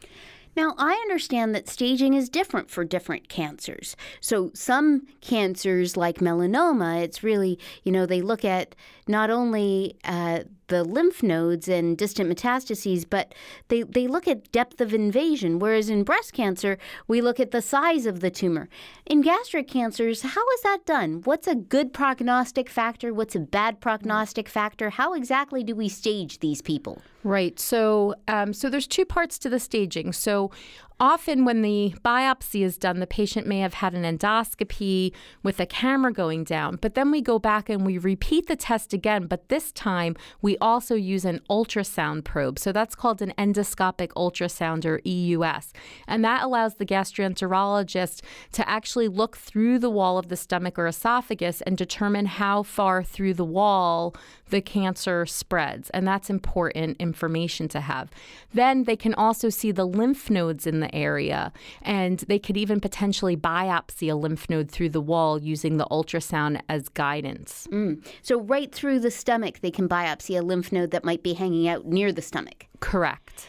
Now, 0.54 0.74
I 0.76 0.92
understand 0.92 1.54
that 1.54 1.68
staging 1.68 2.14
is 2.14 2.28
different 2.28 2.70
for 2.70 2.84
different 2.84 3.28
cancers. 3.28 3.96
So, 4.20 4.50
some 4.54 5.06
cancers, 5.20 5.96
like 5.96 6.18
melanoma, 6.18 7.02
it's 7.02 7.22
really, 7.22 7.58
you 7.84 7.92
know, 7.92 8.04
they 8.04 8.20
look 8.20 8.44
at 8.44 8.74
not 9.08 9.30
only 9.30 9.96
uh, 10.04 10.40
the 10.68 10.84
lymph 10.84 11.22
nodes 11.22 11.68
and 11.68 11.98
distant 11.98 12.30
metastases, 12.30 13.04
but 13.08 13.34
they, 13.68 13.82
they 13.82 14.06
look 14.06 14.26
at 14.28 14.50
depth 14.52 14.80
of 14.80 14.94
invasion, 14.94 15.58
whereas 15.58 15.90
in 15.90 16.02
breast 16.02 16.32
cancer, 16.32 16.78
we 17.06 17.20
look 17.20 17.38
at 17.40 17.50
the 17.50 17.60
size 17.60 18.06
of 18.06 18.20
the 18.20 18.30
tumor. 18.30 18.68
In 19.06 19.20
gastric 19.20 19.68
cancers, 19.68 20.22
how 20.22 20.48
is 20.54 20.62
that 20.62 20.86
done? 20.86 21.20
What's 21.24 21.46
a 21.46 21.54
good 21.54 21.92
prognostic 21.92 22.70
factor? 22.70 23.12
What's 23.12 23.34
a 23.34 23.40
bad 23.40 23.80
prognostic 23.80 24.48
factor? 24.48 24.90
How 24.90 25.14
exactly 25.14 25.62
do 25.62 25.74
we 25.74 25.88
stage 25.88 26.38
these 26.38 26.62
people? 26.62 27.02
Right. 27.24 27.58
So, 27.60 28.14
um, 28.26 28.52
so 28.52 28.68
there's 28.68 28.86
two 28.86 29.04
parts 29.04 29.38
to 29.40 29.48
the 29.48 29.60
staging. 29.60 30.12
So, 30.12 30.41
aconteceu 30.44 30.91
Often, 31.02 31.44
when 31.44 31.62
the 31.62 31.94
biopsy 32.04 32.62
is 32.62 32.78
done, 32.78 33.00
the 33.00 33.08
patient 33.08 33.44
may 33.44 33.58
have 33.58 33.74
had 33.74 33.92
an 33.92 34.04
endoscopy 34.04 35.12
with 35.42 35.58
a 35.58 35.66
camera 35.66 36.12
going 36.12 36.44
down, 36.44 36.78
but 36.80 36.94
then 36.94 37.10
we 37.10 37.20
go 37.20 37.40
back 37.40 37.68
and 37.68 37.84
we 37.84 37.98
repeat 37.98 38.46
the 38.46 38.54
test 38.54 38.92
again, 38.92 39.26
but 39.26 39.48
this 39.48 39.72
time 39.72 40.14
we 40.42 40.56
also 40.58 40.94
use 40.94 41.24
an 41.24 41.40
ultrasound 41.50 42.22
probe. 42.22 42.56
So 42.56 42.70
that's 42.70 42.94
called 42.94 43.20
an 43.20 43.34
endoscopic 43.36 44.10
ultrasound 44.10 44.84
or 44.84 45.00
EUS. 45.04 45.72
And 46.06 46.24
that 46.24 46.44
allows 46.44 46.76
the 46.76 46.86
gastroenterologist 46.86 48.22
to 48.52 48.68
actually 48.68 49.08
look 49.08 49.36
through 49.36 49.80
the 49.80 49.90
wall 49.90 50.18
of 50.18 50.28
the 50.28 50.36
stomach 50.36 50.78
or 50.78 50.86
esophagus 50.86 51.62
and 51.62 51.76
determine 51.76 52.26
how 52.26 52.62
far 52.62 53.02
through 53.02 53.34
the 53.34 53.44
wall 53.44 54.14
the 54.50 54.60
cancer 54.60 55.26
spreads. 55.26 55.90
And 55.90 56.06
that's 56.06 56.30
important 56.30 56.96
information 57.00 57.66
to 57.70 57.80
have. 57.80 58.08
Then 58.54 58.84
they 58.84 58.94
can 58.94 59.14
also 59.14 59.48
see 59.48 59.72
the 59.72 59.84
lymph 59.84 60.30
nodes 60.30 60.64
in 60.64 60.78
the 60.78 60.91
area, 60.92 61.52
and 61.82 62.20
they 62.20 62.38
could 62.38 62.56
even 62.56 62.80
potentially 62.80 63.36
biopsy 63.36 64.10
a 64.10 64.14
lymph 64.14 64.48
node 64.48 64.70
through 64.70 64.90
the 64.90 65.00
wall 65.00 65.40
using 65.40 65.76
the 65.76 65.86
ultrasound 65.86 66.60
as 66.68 66.88
guidance. 66.88 67.66
Mm. 67.70 68.04
So, 68.22 68.40
right 68.40 68.72
through 68.72 69.00
the 69.00 69.10
stomach, 69.10 69.60
they 69.60 69.70
can 69.70 69.88
biopsy 69.88 70.38
a 70.38 70.42
lymph 70.42 70.72
node 70.72 70.90
that 70.90 71.04
might 71.04 71.22
be 71.22 71.34
hanging 71.34 71.68
out 71.68 71.86
near 71.86 72.12
the 72.12 72.22
stomach. 72.22 72.66
Correct. 72.80 73.46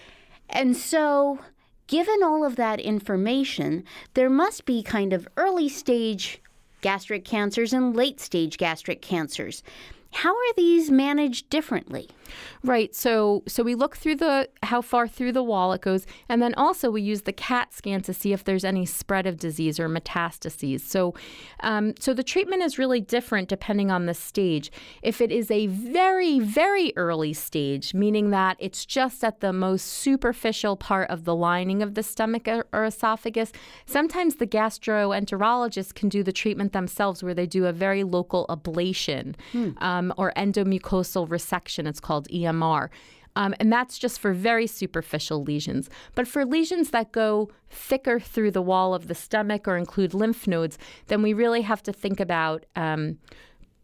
And 0.50 0.76
so, 0.78 1.40
given 1.88 2.24
all 2.24 2.46
of 2.46 2.56
that 2.56 2.80
information, 2.80 3.84
there 4.14 4.30
must 4.30 4.66
be 4.66 4.84
kind 4.84 5.14
of 5.14 5.28
early 5.38 5.70
stage 5.70 6.42
gastric 6.82 7.26
cancers 7.26 7.74
and 7.74 7.96
late 7.96 8.20
stage 8.20 8.58
gastric 8.58 9.02
cancers. 9.02 9.64
How 10.14 10.32
are 10.32 10.54
these 10.56 10.92
managed 10.92 11.50
differently? 11.50 12.10
Right. 12.64 12.96
So 12.96 13.44
so 13.48 13.62
we 13.64 13.76
look 13.76 13.98
through 13.98 14.16
the 14.16 14.50
how 14.64 14.82
far 14.82 15.08
through 15.08 15.34
the 15.34 15.44
wall 15.44 15.74
it 15.74 15.82
goes, 15.82 16.06
and 16.30 16.42
then 16.42 16.54
also 16.56 16.90
we 16.90 17.02
use 17.02 17.24
the 17.24 17.34
CAT 17.34 17.74
scan 17.74 18.02
to 18.02 18.14
see 18.14 18.32
if 18.32 18.44
there's 18.44 18.64
any 18.64 18.86
spread 18.86 19.28
of 19.28 19.38
disease 19.38 19.80
or 19.80 19.90
metastases. 19.90 20.82
So 20.82 21.14
um, 21.60 21.94
so 22.00 22.14
the 22.14 22.24
treatment 22.24 22.64
is 22.64 22.80
really 22.80 23.02
different 23.02 23.50
depending 23.50 23.92
on 23.92 24.06
the 24.06 24.14
stage. 24.14 24.72
If 25.02 25.20
it 25.20 25.32
is 25.32 25.52
a 25.52 25.68
very 25.68 26.40
very 26.40 26.94
early 26.96 27.34
stage, 27.34 27.94
meaning 27.94 28.30
that 28.30 28.56
it's 28.60 28.86
just 28.86 29.24
at 29.24 29.42
the 29.42 29.52
most 29.52 29.86
superficial 29.86 30.78
part 30.78 31.10
of 31.10 31.26
the 31.26 31.36
lining 31.36 31.84
of 31.84 31.96
the 31.96 32.04
stomach 32.04 32.48
or, 32.48 32.66
or 32.72 32.86
esophagus, 32.86 33.52
sometimes 33.86 34.36
the 34.36 34.48
gastroenterologist 34.48 35.96
can 35.96 36.08
do 36.08 36.24
the 36.24 36.32
treatment 36.32 36.72
themselves, 36.72 37.22
where 37.22 37.34
they 37.34 37.46
do 37.46 37.66
a 37.66 37.74
very 37.74 38.04
local 38.04 38.46
ablation 38.48 39.36
hmm. 39.52 39.72
um, 39.80 40.03
or 40.18 40.34
endomucosal 40.36 41.28
resection. 41.28 41.88
It's 41.88 42.00
called 42.00 42.14
called 42.14 42.28
EMR. 42.30 42.90
Um, 43.36 43.56
and 43.60 43.74
that's 43.74 43.98
just 43.98 44.20
for 44.20 44.32
very 44.32 44.68
superficial 44.68 45.44
lesions. 45.44 45.90
But 46.14 46.28
for 46.28 46.46
lesions 46.46 46.92
that 46.92 47.12
go 47.12 47.50
thicker 47.72 48.20
through 48.20 48.52
the 48.52 48.62
wall 48.62 48.94
of 48.94 49.08
the 49.08 49.16
stomach 49.16 49.68
or 49.68 49.76
include 49.76 50.14
lymph 50.14 50.48
nodes, 50.48 50.78
then 51.08 51.24
we 51.24 51.34
really 51.34 51.62
have 51.62 51.82
to 51.84 51.92
think 51.94 52.20
about 52.20 52.66
um, 52.76 53.18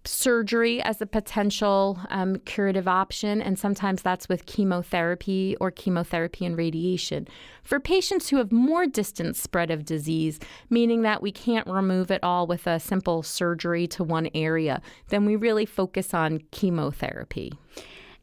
surgery 0.06 0.82
as 0.82 1.01
a 1.01 1.06
potential 1.06 2.00
um, 2.10 2.38
curative 2.46 2.88
option, 2.88 3.41
and 3.41 3.60
sometimes 3.60 4.01
that's 4.01 4.29
with 4.29 4.46
chemotherapy 4.46 5.56
or 5.60 5.72
chemotherapy 5.72 6.46
and 6.46 6.58
radiation. 6.58 7.27
For 7.63 7.79
patients 7.79 8.29
who 8.29 8.38
have 8.38 8.51
more 8.51 8.88
distant 8.88 9.36
spread 9.36 9.72
of 9.72 9.86
disease, 9.86 10.39
meaning 10.70 11.01
that 11.03 11.22
we 11.22 11.32
can't 11.32 11.68
remove 11.68 12.12
it 12.12 12.24
all 12.24 12.48
with 12.48 12.65
a 12.65 12.79
simple 12.79 13.24
surgery 13.24 13.88
to 13.88 14.03
one 14.03 14.29
area, 14.34 14.82
then 15.10 15.25
we 15.25 15.36
really 15.36 15.65
focus 15.65 16.13
on 16.13 16.41
chemotherapy. 16.51 17.53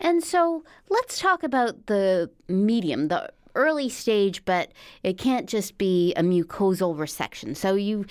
And 0.00 0.22
so 0.22 0.62
let's 0.90 1.18
talk 1.18 1.42
about 1.42 1.86
the 1.86 2.30
medium, 2.48 3.08
the 3.08 3.30
early 3.56 3.88
stage, 3.88 4.44
but 4.44 4.70
it 5.02 5.18
can't 5.18 5.48
just 5.48 5.78
be 5.78 6.12
a 6.14 6.22
mucosal 6.22 6.96
resection. 6.96 7.56
So 7.56 7.74
you 7.74 8.06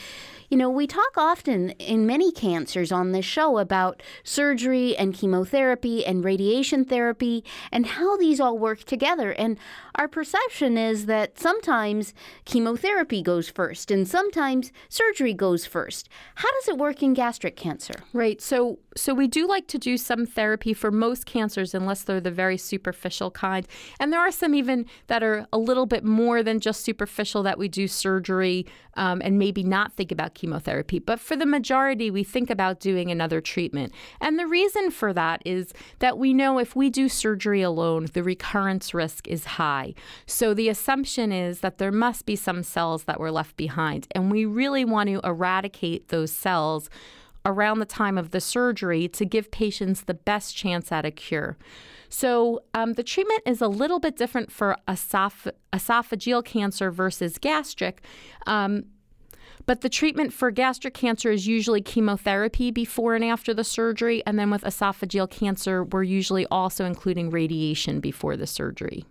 you 0.50 0.58
know, 0.58 0.70
we 0.70 0.86
talk 0.86 1.18
often 1.18 1.72
in 1.72 2.06
many 2.06 2.32
cancers 2.32 2.92
on 2.92 3.12
this 3.12 3.26
show 3.26 3.58
about 3.58 4.04
surgery 4.24 4.96
and 4.96 5.14
chemotherapy 5.14 6.06
and 6.06 6.24
radiation 6.24 6.86
therapy 6.86 7.44
and 7.72 7.86
how 7.86 8.16
these 8.18 8.40
all 8.40 8.58
work 8.58 8.84
together. 8.84 9.32
And 9.32 9.58
our 9.96 10.08
perception 10.08 10.78
is 10.78 11.06
that 11.06 11.40
sometimes 11.40 12.14
chemotherapy 12.46 13.22
goes 13.22 13.50
first 13.50 13.92
and 13.92 14.08
sometimes 14.08 14.72
surgery 14.90 15.34
goes 15.34 15.66
first. 15.66 16.10
How 16.36 16.52
does 16.52 16.68
it 16.68 16.78
work 16.78 17.02
in 17.02 17.14
gastric 17.14 17.56
cancer? 17.56 17.94
Right. 18.14 18.42
So 18.42 18.80
so 18.98 19.14
we 19.14 19.28
do 19.28 19.46
like 19.48 19.68
to 19.68 19.78
do 19.78 19.98
some 19.98 20.26
therapy 20.26 20.74
for 20.74 20.90
most 20.90 21.26
cancers 21.26 21.74
unless 21.74 22.04
they're 22.04 22.22
the 22.22 22.32
very 22.32 22.58
superficial 22.58 23.30
kind. 23.30 23.68
And 24.00 24.12
there 24.12 24.22
are 24.22 24.32
some 24.32 24.56
even 24.56 24.86
that 25.08 25.22
are 25.22 25.46
a 25.52 25.58
little 25.58 25.86
bit 25.86 26.04
more 26.04 26.42
than 26.44 26.60
just 26.62 26.84
superficial 26.84 27.44
that 27.44 27.58
we 27.58 27.68
do 27.68 27.88
surgery 27.88 28.66
um, 28.96 29.22
and 29.24 29.38
maybe 29.38 29.64
not 29.64 29.94
think 29.94 30.12
about 30.12 30.34
chemotherapy. 30.34 31.00
But 31.00 31.20
for 31.20 31.36
the 31.36 31.46
majority, 31.46 32.10
we 32.10 32.24
think 32.24 32.50
about 32.50 32.80
doing 32.80 33.12
another 33.12 33.42
treatment. 33.42 33.94
And 34.22 34.40
the 34.40 34.48
reason 34.48 34.92
for 34.92 35.12
that 35.14 35.42
is 35.46 35.74
that 36.00 36.18
we 36.18 36.34
know 36.34 36.58
if 36.60 36.76
we 36.76 36.90
do 36.90 37.10
surgery 37.10 37.62
alone, 37.62 38.08
the 38.14 38.24
recurrence 38.24 38.94
risk 38.94 39.28
is 39.28 39.46
high. 39.46 39.85
So 40.26 40.54
the 40.54 40.70
assumption 40.70 41.32
is 41.32 41.60
that 41.60 41.78
there 41.78 41.92
must 41.92 42.26
be 42.26 42.36
some 42.36 42.64
cells 42.64 43.04
that 43.04 43.20
were 43.20 43.32
left 43.32 43.58
behind. 43.58 44.08
And 44.12 44.32
we 44.32 44.46
really 44.46 44.86
want 44.86 45.10
to 45.10 45.20
eradicate 45.24 46.08
those 46.08 46.32
cells 46.32 46.90
around 47.46 47.80
the 47.80 47.86
time 47.86 48.18
of 48.18 48.32
the 48.32 48.42
surgery 48.42 49.08
to 49.10 49.26
give 49.26 49.52
patients 49.52 50.02
the 50.02 50.14
best 50.14 50.56
chance 50.56 50.92
at 50.92 51.06
a 51.06 51.12
cure. 51.12 51.58
So, 52.10 52.64
um, 52.74 52.94
the 52.94 53.04
treatment 53.04 53.42
is 53.46 53.62
a 53.62 53.68
little 53.68 54.00
bit 54.00 54.16
different 54.16 54.52
for 54.52 54.78
esoph- 54.88 55.52
esophageal 55.74 56.44
cancer 56.46 56.90
versus 56.90 57.38
gastric. 57.38 58.02
Um, 58.48 58.86
but 59.66 59.82
the 59.82 59.90
treatment 59.90 60.32
for 60.32 60.52
gastric 60.52 60.94
cancer 60.94 61.32
is 61.32 61.48
usually 61.48 61.82
chemotherapy 61.82 62.70
before 62.72 63.16
and 63.16 63.26
after 63.26 63.54
the 63.54 63.64
surgery. 63.64 64.22
And 64.26 64.38
then 64.38 64.52
with 64.52 64.62
esophageal 64.62 65.30
cancer, 65.30 65.84
we're 65.84 66.04
usually 66.04 66.46
also 66.48 66.86
including 66.86 67.32
radiation 67.32 68.00
before 68.00 68.38
the 68.38 68.48
surgery. 68.48 69.06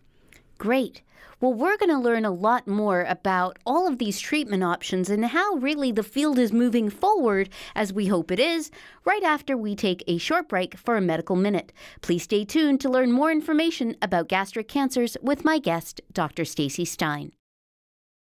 Great. 0.59 1.03
Well, 1.41 1.53
we're 1.53 1.77
going 1.77 1.91
to 1.91 1.99
learn 1.99 2.25
a 2.25 2.31
lot 2.31 2.67
more 2.67 3.03
about 3.03 3.59
all 3.67 3.87
of 3.87 3.99
these 3.99 4.21
treatment 4.21 4.65
options 4.65 5.11
and 5.11 5.27
how 5.27 5.57
really 5.57 5.93
the 5.93 6.03
field 6.03 6.39
is 6.39 6.53
moving 6.53 6.89
forward, 6.89 7.51
as 7.75 7.93
we 7.93 8.07
hope 8.07 8.31
it 8.31 8.39
is, 8.39 8.71
right 9.05 9.23
after 9.23 9.55
we 9.57 9.75
take 9.75 10.03
a 10.07 10.17
short 10.17 10.49
break 10.49 10.79
for 10.79 10.97
a 10.97 11.03
medical 11.03 11.37
minute. 11.37 11.73
Please 12.01 12.23
stay 12.23 12.45
tuned 12.45 12.81
to 12.81 12.89
learn 12.89 13.13
more 13.13 13.31
information 13.31 13.97
about 14.01 14.29
gastric 14.29 14.69
cancers 14.69 15.17
with 15.21 15.45
my 15.45 15.59
guest, 15.59 16.01
Dr. 16.13 16.45
Stacy 16.45 16.85
Stein. 16.85 17.33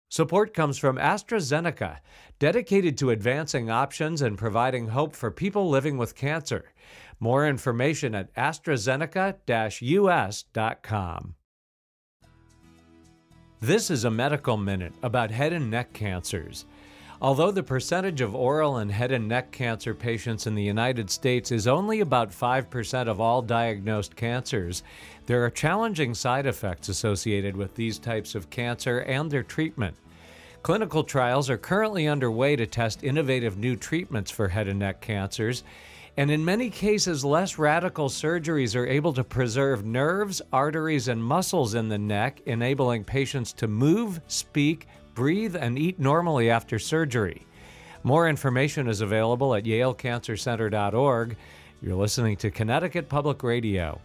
Support 0.09 0.55
comes 0.55 0.79
from 0.79 0.99
AstraZeneca, 0.99 1.99
dedicated 2.38 2.97
to 2.99 3.11
advancing 3.11 3.71
options 3.71 4.23
and 4.23 4.38
providing 4.38 4.88
hope 4.88 5.17
for 5.17 5.31
people 5.31 5.69
living 5.69 5.97
with 5.97 6.14
cancer. 6.14 6.73
More 7.19 7.47
information 7.47 8.14
at 8.14 8.35
AstraZeneca-US.com. 8.35 11.35
This 13.62 13.92
is 13.92 14.04
a 14.04 14.11
medical 14.11 14.57
minute 14.57 14.92
about 15.04 15.31
head 15.31 15.52
and 15.52 15.71
neck 15.71 15.92
cancers. 15.92 16.66
Although 17.21 17.52
the 17.52 17.62
percentage 17.62 18.21
of 18.21 18.35
oral 18.35 18.78
and 18.78 18.90
head 18.90 19.12
and 19.12 19.28
neck 19.28 19.52
cancer 19.52 19.95
patients 19.95 20.49
in 20.49 20.57
the 20.57 20.64
United 20.64 21.11
States 21.11 21.52
is 21.52 21.69
only 21.69 22.00
about 22.00 22.33
5% 22.33 23.07
of 23.07 23.21
all 23.21 23.40
diagnosed 23.40 24.16
cancers, 24.16 24.83
there 25.26 25.45
are 25.45 25.49
challenging 25.49 26.12
side 26.12 26.45
effects 26.45 26.88
associated 26.88 27.57
with 27.57 27.76
these 27.76 28.00
types 28.00 28.35
of 28.35 28.50
cancer 28.50 28.99
and 28.99 29.31
their 29.31 29.45
treatment. 29.45 29.95
Clinical 30.64 31.04
trials 31.04 31.49
are 31.49 31.57
currently 31.57 32.09
underway 32.09 32.57
to 32.57 32.66
test 32.66 33.04
innovative 33.04 33.57
new 33.57 33.76
treatments 33.76 34.33
for 34.33 34.49
head 34.49 34.66
and 34.66 34.81
neck 34.81 35.00
cancers. 35.00 35.62
And 36.16 36.31
in 36.31 36.45
many 36.45 36.69
cases, 36.69 37.25
less 37.25 37.59
radical 37.59 38.09
surgeries 38.11 38.76
are 38.76 38.87
able 38.87 39.14
to 39.14 39.25
preserve 39.25 39.85
nerves, 39.85 40.42
arteries, 40.52 41.09
and 41.09 41.25
muscles 41.25 41.75
in 41.75 41.88
the 41.88 41.99
neck, 41.99 42.42
enabling 42.45 43.04
patients 43.04 43.52
to 43.54 43.66
move, 43.66 44.21
speak, 44.26 44.87
breathe, 45.14 45.57
and 45.57 45.78
eat 45.78 45.99
normally 45.99 46.50
after 46.50 46.78
surgery. 46.78 47.47
More 48.02 48.28
information 48.28 48.88
is 48.88 49.00
available 49.00 49.54
at 49.54 49.64
yalecancercenter.org. 49.64 51.37
You're 51.81 51.97
listening 51.97 52.37
to 52.38 52.50
Connecticut 52.50 53.09
Public 53.09 53.42
Radio. 53.42 53.99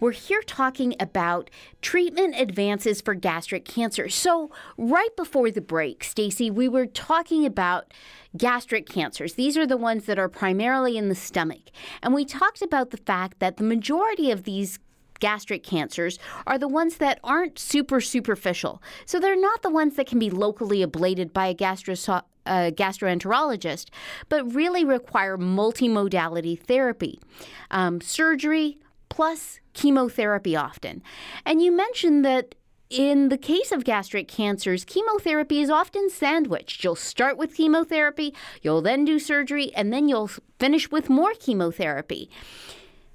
We're 0.00 0.12
here 0.12 0.40
talking 0.40 0.94
about 0.98 1.50
treatment 1.82 2.34
advances 2.38 3.02
for 3.02 3.12
gastric 3.12 3.66
cancer. 3.66 4.08
So, 4.08 4.50
right 4.78 5.14
before 5.14 5.50
the 5.50 5.60
break, 5.60 6.02
Stacy, 6.04 6.50
we 6.50 6.68
were 6.68 6.86
talking 6.86 7.44
about 7.44 7.92
gastric 8.34 8.88
cancers. 8.88 9.34
These 9.34 9.58
are 9.58 9.66
the 9.66 9.76
ones 9.76 10.06
that 10.06 10.18
are 10.18 10.30
primarily 10.30 10.96
in 10.96 11.10
the 11.10 11.14
stomach. 11.14 11.70
And 12.02 12.14
we 12.14 12.24
talked 12.24 12.62
about 12.62 12.90
the 12.90 12.96
fact 12.96 13.40
that 13.40 13.58
the 13.58 13.64
majority 13.64 14.30
of 14.30 14.44
these 14.44 14.78
gastric 15.18 15.62
cancers 15.62 16.18
are 16.46 16.56
the 16.56 16.66
ones 16.66 16.96
that 16.96 17.20
aren't 17.22 17.58
super 17.58 18.00
superficial. 18.00 18.82
So 19.04 19.20
they're 19.20 19.38
not 19.38 19.60
the 19.60 19.68
ones 19.68 19.96
that 19.96 20.06
can 20.06 20.18
be 20.18 20.30
locally 20.30 20.84
ablated 20.84 21.34
by 21.34 21.48
a 21.48 21.54
gastro- 21.54 22.24
a 22.46 22.72
gastroenterologist, 22.72 23.88
but 24.30 24.54
really 24.54 24.82
require 24.82 25.36
multimodality 25.36 26.58
therapy, 26.58 27.20
um, 27.70 28.00
surgery 28.00 28.78
plus 29.10 29.59
chemotherapy 29.74 30.56
often. 30.56 31.02
And 31.44 31.62
you 31.62 31.72
mentioned 31.72 32.24
that 32.24 32.54
in 32.90 33.28
the 33.28 33.38
case 33.38 33.70
of 33.70 33.84
gastric 33.84 34.26
cancers, 34.26 34.84
chemotherapy 34.84 35.60
is 35.60 35.70
often 35.70 36.10
sandwiched. 36.10 36.82
You'll 36.82 36.96
start 36.96 37.38
with 37.38 37.54
chemotherapy, 37.54 38.34
you'll 38.62 38.82
then 38.82 39.04
do 39.04 39.20
surgery, 39.20 39.72
and 39.74 39.92
then 39.92 40.08
you'll 40.08 40.30
finish 40.58 40.90
with 40.90 41.08
more 41.08 41.32
chemotherapy. 41.34 42.28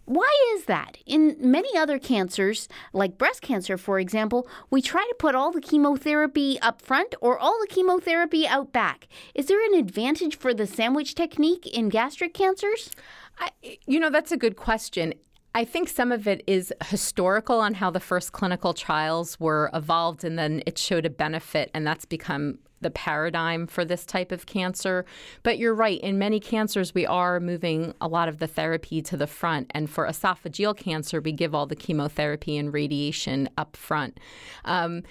Why 0.06 0.32
is 0.56 0.66
that? 0.66 0.98
In 1.08 1.36
many 1.40 1.76
other 1.76 1.98
cancers, 1.98 2.70
like 2.94 3.18
breast 3.18 3.42
cancer, 3.42 3.76
for 3.76 4.00
example, 4.00 4.48
we 4.70 4.82
try 4.82 5.04
to 5.04 5.16
put 5.18 5.34
all 5.34 5.52
the 5.52 5.60
chemotherapy 5.60 6.60
up 6.62 6.80
front 6.82 7.16
or 7.22 7.40
all 7.40 7.60
the 7.60 7.68
chemotherapy 7.68 8.48
out 8.48 8.72
back. 8.72 9.08
Is 9.34 9.48
there 9.48 9.66
an 9.66 9.74
advantage 9.74 10.38
for 10.38 10.54
the 10.54 10.68
sandwich 10.68 11.16
technique 11.16 11.66
in 11.66 11.90
gastric 11.90 12.36
cancers? 12.36 12.92
I, 13.40 13.50
you 13.88 14.00
know, 14.00 14.12
that's 14.12 14.32
a 14.32 14.38
good 14.38 14.56
question. 14.56 15.16
I 15.56 15.64
think 15.64 15.88
some 15.88 16.12
of 16.12 16.28
it 16.28 16.44
is 16.48 16.74
historical 16.84 17.62
on 17.62 17.76
how 17.76 17.90
the 17.90 18.02
first 18.02 18.34
clinical 18.34 18.74
trials 18.74 19.40
were 19.40 19.70
evolved 19.74 20.26
and 20.26 20.38
then 20.38 20.62
it 20.66 20.78
showed 20.78 21.06
a 21.06 21.10
benefit, 21.10 21.72
and 21.74 21.88
that's 21.88 22.04
become 22.04 22.60
the 22.82 22.92
paradigm 22.92 23.66
for 23.66 23.86
this 23.86 24.06
type 24.06 24.34
of 24.34 24.46
cancer. 24.48 25.06
But 25.44 25.58
you're 25.58 25.74
right, 25.74 26.00
in 26.02 26.20
many 26.20 26.42
cancers, 26.42 26.94
we 26.94 27.06
are 27.06 27.40
moving 27.40 27.94
a 28.02 28.08
lot 28.10 28.28
of 28.28 28.40
the 28.40 28.48
therapy 28.48 29.02
to 29.04 29.16
the 29.16 29.28
front. 29.28 29.72
And 29.74 29.90
for 29.90 30.06
esophageal 30.06 30.76
cancer, 30.76 31.22
we 31.22 31.32
give 31.32 31.56
all 31.56 31.66
the 31.66 31.76
chemotherapy 31.76 32.58
and 32.58 32.74
radiation 32.74 33.48
up 33.58 33.78
front. 33.78 34.20
Um, 34.66 35.04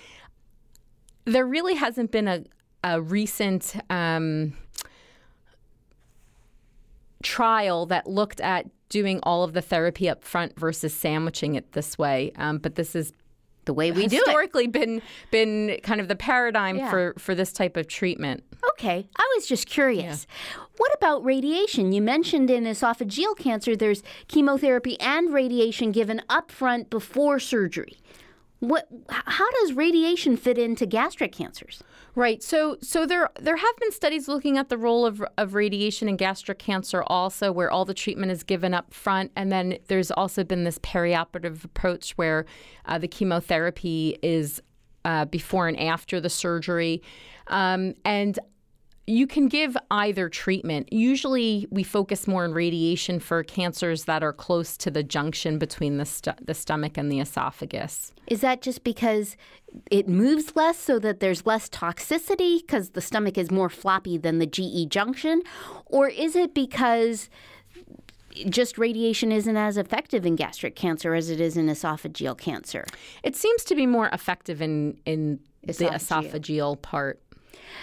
there 1.25 1.47
really 1.47 1.75
hasn't 1.75 2.11
been 2.11 2.29
a, 2.29 2.45
a 2.85 3.01
recent. 3.01 3.77
Um, 3.89 4.53
trial 7.23 7.87
that 7.87 8.07
looked 8.07 8.39
at 8.41 8.67
doing 8.95 9.19
all 9.25 9.43
of 9.43 9.55
the 9.55 9.61
therapy 9.61 10.09
up 10.09 10.23
front 10.23 10.57
versus 10.57 10.95
sandwiching 10.95 11.57
it 11.57 11.73
this 11.73 11.99
way. 11.99 12.31
Um, 12.37 12.59
but 12.59 12.77
this 12.77 12.95
is 12.95 13.13
the 13.65 13.75
way 13.75 13.91
we 13.91 14.07
do 14.07 14.19
it. 14.19 14.25
Historically, 14.25 14.69
been 14.69 15.03
been 15.33 15.81
kind 15.83 16.01
of 16.01 16.07
the 16.07 16.15
paradigm 16.15 16.77
yeah. 16.77 16.91
for 16.91 17.15
for 17.19 17.35
this 17.35 17.53
type 17.53 17.77
of 17.77 17.89
treatment. 17.89 18.45
Okay, 18.71 19.09
I 19.17 19.33
was 19.35 19.49
just 19.49 19.67
curious. 19.67 20.29
Yeah. 20.29 20.65
What 20.77 20.95
about 20.95 21.25
radiation? 21.25 21.91
You 21.91 22.03
mentioned 22.03 22.51
in 22.51 22.65
esophageal 22.65 23.37
cancer, 23.37 23.75
there's 23.75 24.05
chemotherapy 24.29 24.99
and 25.01 25.35
radiation 25.35 25.91
given 25.91 26.23
up 26.29 26.53
front 26.53 26.89
before 26.89 27.41
surgery. 27.41 27.99
What? 28.68 28.88
How 29.09 29.50
does 29.61 29.75
radiation 29.75 30.37
fit 30.37 30.59
into 30.59 30.87
gastric 30.87 31.33
cancers? 31.33 31.83
Right. 32.14 32.42
So, 32.42 32.78
so 32.80 33.06
there 33.06 33.28
there 33.40 33.56
have 33.56 33.76
been 33.80 33.92
studies 33.92 34.28
looking 34.28 34.56
at 34.56 34.68
the 34.68 34.78
role 34.78 35.04
of, 35.04 35.23
of 35.37 35.54
radiation 35.54 36.09
in 36.09 36.16
gastric 36.16 36.59
cancer, 36.59 37.02
also 37.09 37.50
where 37.50 37.71
all 37.71 37.85
the 37.85 37.94
treatment 37.94 38.33
is 38.33 38.42
given 38.42 38.73
up 38.73 38.94
front, 38.94 39.33
and 39.37 39.50
then 39.50 39.78
there's 39.88 40.11
also 40.11 40.44
been 40.44 40.64
this 40.64 40.78
perioperative 40.78 41.64
approach 41.64 42.12
where 42.12 42.47
uh, 42.87 42.99
the 42.99 43.09
chemotherapy 43.09 44.17
is 44.23 44.62
uh, 45.04 45.25
before 45.26 45.69
and 45.69 45.78
after 45.78 46.21
the 46.21 46.30
surgery. 46.30 47.02
Um, 47.49 47.95
and 48.04 48.39
you 49.06 49.26
can 49.26 49.49
give 49.49 49.76
either 49.90 50.28
treatment. 50.28 50.90
Usually, 50.93 51.67
we 51.71 51.82
focus 51.82 52.26
more 52.26 52.45
on 52.45 52.52
radiation 52.52 53.21
for 53.21 53.43
cancers 53.43 54.04
that 54.04 54.23
are 54.23 54.32
close 54.32 54.76
to 54.78 54.90
the 54.90 55.02
junction 55.02 55.58
between 55.58 55.99
the, 55.99 56.06
st- 56.06 56.47
the 56.47 56.54
stomach 56.54 56.97
and 56.97 57.12
the 57.12 57.21
esophagus. 57.21 58.12
Is 58.28 58.40
that 58.40 58.62
just 58.62 58.82
because 58.82 59.36
it 59.90 60.08
moves 60.08 60.56
less 60.56 60.78
so 60.78 60.99
that 61.00 61.21
there's 61.21 61.45
less 61.45 61.69
toxicity 61.69 62.60
because 62.60 62.90
the 62.90 63.02
stomach 63.02 63.36
is 63.36 63.50
more 63.50 63.69
floppy 63.69 64.17
than 64.17 64.38
the 64.38 64.47
GE 64.47 64.90
junction? 64.90 65.43
Or 65.84 66.08
is 66.08 66.34
it 66.34 66.54
because 66.54 67.28
just 68.49 68.78
radiation 68.78 69.30
isn't 69.30 69.56
as 69.56 69.76
effective 69.76 70.25
in 70.25 70.34
gastric 70.34 70.76
cancer 70.76 71.14
as 71.14 71.28
it 71.28 71.40
is 71.40 71.58
in 71.58 71.67
esophageal 71.67 72.38
cancer? 72.38 72.86
It 73.23 73.36
seems 73.36 73.64
to 73.64 73.75
be 73.75 73.86
more 73.86 74.08
effective 74.08 74.62
in, 74.62 74.99
in 75.04 75.40
esophageal. 75.67 75.76
the 75.76 75.84
esophageal 76.38 76.80
part. 76.80 77.21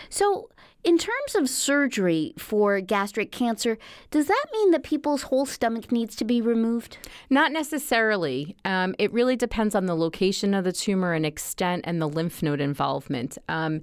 So, 0.10 0.50
in 0.84 0.98
terms 0.98 1.36
of 1.36 1.50
surgery 1.50 2.34
for 2.38 2.82
gastric 2.82 3.32
cancer, 3.32 3.78
does 4.10 4.28
that 4.28 4.46
mean 4.52 4.72
that 4.72 4.84
people's 4.84 5.24
whole 5.24 5.46
stomach 5.46 5.92
needs 5.92 6.16
to 6.16 6.26
be 6.26 6.42
removed? 6.42 6.98
Not 7.30 7.52
necessarily. 7.52 8.56
Um, 8.66 8.96
it 8.98 9.12
really 9.14 9.36
depends 9.36 9.76
on 9.76 9.86
the 9.86 9.96
location 9.96 10.54
of 10.54 10.64
the 10.64 10.72
tumor 10.72 11.14
and 11.14 11.26
extent 11.26 11.84
and 11.86 12.02
the 12.02 12.08
lymph 12.10 12.42
node 12.42 12.62
involvement. 12.62 13.38
Um, 13.48 13.82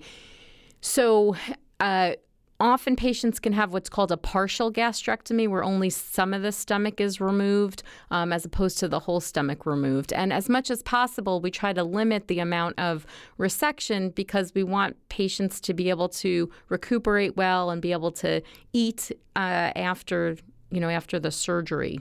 so, 0.81 1.37
uh, 1.81 2.13
Often 2.61 2.97
patients 2.97 3.39
can 3.39 3.53
have 3.53 3.73
what's 3.73 3.89
called 3.89 4.11
a 4.11 4.17
partial 4.17 4.73
gastrectomy, 4.73 5.47
where 5.47 5.63
only 5.63 5.91
some 5.91 6.35
of 6.35 6.43
the 6.43 6.51
stomach 6.51 7.01
is 7.01 7.21
removed, 7.21 7.85
um, 8.11 8.33
as 8.33 8.45
opposed 8.45 8.79
to 8.79 8.89
the 8.89 8.99
whole 8.99 9.21
stomach 9.21 9.65
removed. 9.65 10.13
And 10.13 10.33
as 10.33 10.49
much 10.49 10.69
as 10.69 10.83
possible, 10.83 11.41
we 11.41 11.53
try 11.53 11.73
to 11.73 11.85
limit 11.85 12.27
the 12.27 12.41
amount 12.41 12.77
of 12.77 13.07
resection 13.39 14.13
because 14.13 14.53
we 14.57 14.65
want 14.65 14.97
patients 15.09 15.61
to 15.61 15.75
be 15.75 15.89
able 15.89 16.09
to 16.09 16.51
recuperate 16.69 17.37
well 17.37 17.71
and 17.71 17.81
be 17.81 17.93
able 17.93 18.11
to 18.13 18.43
eat 18.73 19.13
uh, 19.37 19.71
after 19.77 20.37
you 20.71 20.81
know, 20.81 20.89
after 20.89 21.19
the 21.19 21.31
surgery. 21.31 22.01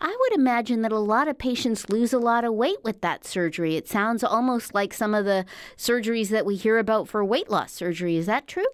I 0.00 0.16
would 0.20 0.38
imagine 0.38 0.82
that 0.82 0.92
a 0.92 0.98
lot 0.98 1.28
of 1.28 1.38
patients 1.38 1.88
lose 1.88 2.12
a 2.12 2.18
lot 2.18 2.44
of 2.44 2.52
weight 2.52 2.82
with 2.82 3.00
that 3.02 3.24
surgery. 3.24 3.76
It 3.76 3.88
sounds 3.88 4.24
almost 4.24 4.74
like 4.74 4.92
some 4.92 5.14
of 5.14 5.24
the 5.24 5.44
surgeries 5.76 6.28
that 6.30 6.44
we 6.44 6.56
hear 6.56 6.78
about 6.78 7.08
for 7.08 7.24
weight 7.24 7.48
loss 7.48 7.72
surgery. 7.72 8.16
Is 8.16 8.26
that 8.26 8.48
true? 8.48 8.66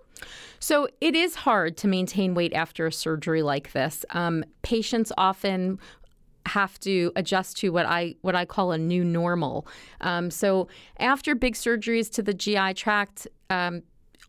So 0.58 0.88
it 1.00 1.14
is 1.14 1.34
hard 1.34 1.76
to 1.78 1.88
maintain 1.88 2.34
weight 2.34 2.54
after 2.54 2.86
a 2.86 2.92
surgery 2.92 3.42
like 3.42 3.72
this. 3.72 4.04
Um, 4.10 4.44
patients 4.62 5.12
often 5.18 5.78
have 6.46 6.78
to 6.80 7.12
adjust 7.16 7.56
to 7.58 7.70
what 7.70 7.86
I 7.86 8.14
what 8.22 8.34
I 8.34 8.44
call 8.44 8.72
a 8.72 8.78
new 8.78 9.04
normal. 9.04 9.66
Um, 10.00 10.30
so 10.30 10.68
after 10.98 11.34
big 11.34 11.54
surgeries 11.54 12.10
to 12.12 12.22
the 12.22 12.34
GI 12.34 12.74
tract, 12.74 13.26
um, 13.50 13.82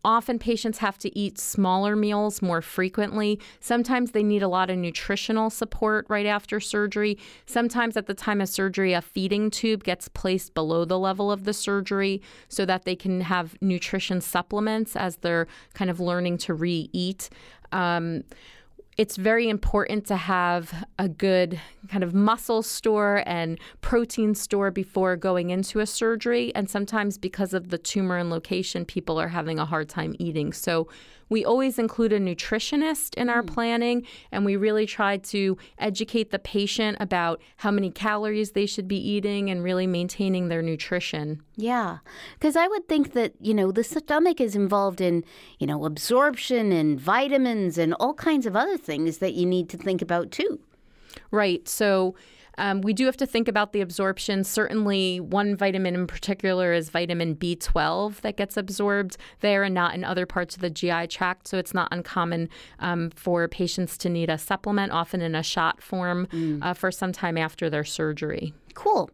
Often 0.04 0.38
patients 0.38 0.78
have 0.78 0.98
to 0.98 1.18
eat 1.18 1.38
smaller 1.38 1.96
meals 1.96 2.40
more 2.42 2.62
frequently. 2.62 3.40
Sometimes 3.60 4.12
they 4.12 4.22
need 4.22 4.42
a 4.42 4.48
lot 4.48 4.70
of 4.70 4.78
nutritional 4.78 5.50
support 5.50 6.06
right 6.08 6.26
after 6.26 6.60
surgery. 6.60 7.18
Sometimes 7.46 7.96
at 7.96 8.06
the 8.06 8.14
time 8.14 8.40
of 8.40 8.48
surgery, 8.48 8.92
a 8.92 9.02
feeding 9.02 9.50
tube 9.50 9.84
gets 9.84 10.08
placed 10.08 10.54
below 10.54 10.84
the 10.84 10.98
level 10.98 11.32
of 11.32 11.44
the 11.44 11.52
surgery 11.52 12.22
so 12.48 12.64
that 12.66 12.84
they 12.84 12.96
can 12.96 13.22
have 13.22 13.56
nutrition 13.60 14.20
supplements 14.20 14.96
as 14.96 15.16
they're 15.16 15.46
kind 15.74 15.90
of 15.90 16.00
learning 16.00 16.38
to 16.38 16.54
re 16.54 16.88
eat. 16.92 17.28
Um, 17.72 18.24
it's 18.96 19.16
very 19.16 19.48
important 19.48 20.06
to 20.06 20.16
have 20.16 20.86
a 20.98 21.08
good 21.08 21.60
kind 21.88 22.02
of 22.02 22.14
muscle 22.14 22.62
store 22.62 23.22
and 23.26 23.58
protein 23.82 24.34
store 24.34 24.70
before 24.70 25.16
going 25.16 25.50
into 25.50 25.80
a 25.80 25.86
surgery. 25.86 26.54
And 26.54 26.70
sometimes, 26.70 27.18
because 27.18 27.52
of 27.52 27.68
the 27.68 27.78
tumor 27.78 28.16
and 28.16 28.30
location, 28.30 28.84
people 28.84 29.20
are 29.20 29.28
having 29.28 29.58
a 29.58 29.66
hard 29.66 29.88
time 29.88 30.16
eating. 30.18 30.52
So, 30.52 30.88
we 31.28 31.44
always 31.44 31.78
include 31.78 32.12
a 32.12 32.20
nutritionist 32.20 33.14
in 33.14 33.28
our 33.28 33.42
mm. 33.42 33.52
planning, 33.52 34.06
and 34.30 34.44
we 34.44 34.56
really 34.56 34.86
try 34.86 35.16
to 35.16 35.56
educate 35.78 36.30
the 36.30 36.38
patient 36.38 36.96
about 37.00 37.40
how 37.56 37.70
many 37.70 37.90
calories 37.90 38.52
they 38.52 38.66
should 38.66 38.88
be 38.88 38.96
eating 38.96 39.50
and 39.50 39.62
really 39.62 39.86
maintaining 39.86 40.48
their 40.48 40.62
nutrition. 40.62 41.42
Yeah, 41.56 41.98
because 42.34 42.56
I 42.56 42.68
would 42.68 42.88
think 42.88 43.12
that, 43.12 43.32
you 43.40 43.54
know, 43.54 43.72
the 43.72 43.84
stomach 43.84 44.40
is 44.40 44.54
involved 44.54 45.00
in, 45.00 45.24
you 45.58 45.66
know, 45.66 45.84
absorption 45.84 46.72
and 46.72 47.00
vitamins 47.00 47.78
and 47.78 47.94
all 47.94 48.14
kinds 48.14 48.46
of 48.46 48.56
other 48.56 48.76
things 48.76 49.18
that 49.18 49.34
you 49.34 49.46
need 49.46 49.68
to 49.70 49.76
think 49.76 50.02
about 50.02 50.30
too. 50.30 50.60
Right. 51.30 51.68
So, 51.68 52.14
Um, 52.58 52.80
we 52.80 52.92
do 52.92 53.04
have 53.04 53.16
to 53.18 53.26
think 53.26 53.48
about 53.48 53.72
the 53.72 53.80
absorption. 53.80 54.42
Certainly, 54.42 55.20
one 55.20 55.56
vitamin 55.56 55.94
in 55.94 56.06
particular 56.06 56.72
is 56.72 56.88
vitamin 56.88 57.34
B12 57.36 58.22
that 58.22 58.36
gets 58.36 58.56
absorbed 58.56 59.16
there 59.40 59.62
and 59.62 59.74
not 59.74 59.94
in 59.94 60.04
other 60.04 60.26
parts 60.26 60.54
of 60.54 60.62
the 60.62 60.70
GI 60.70 61.08
tract. 61.08 61.48
So 61.48 61.58
it's 61.58 61.74
not 61.74 61.88
uncommon 61.92 62.48
um, 62.78 63.10
for 63.10 63.46
patients 63.48 63.98
to 63.98 64.08
need 64.08 64.30
a 64.30 64.38
supplement, 64.38 64.92
often 64.92 65.20
in 65.20 65.34
a 65.34 65.42
shot 65.42 65.82
form, 65.82 66.26
mm. 66.28 66.64
uh, 66.64 66.72
for 66.72 66.90
some 66.90 67.12
time 67.12 67.36
after 67.36 67.68
their 67.68 67.84
surgery. 67.84 68.54
Cool. 68.74 69.10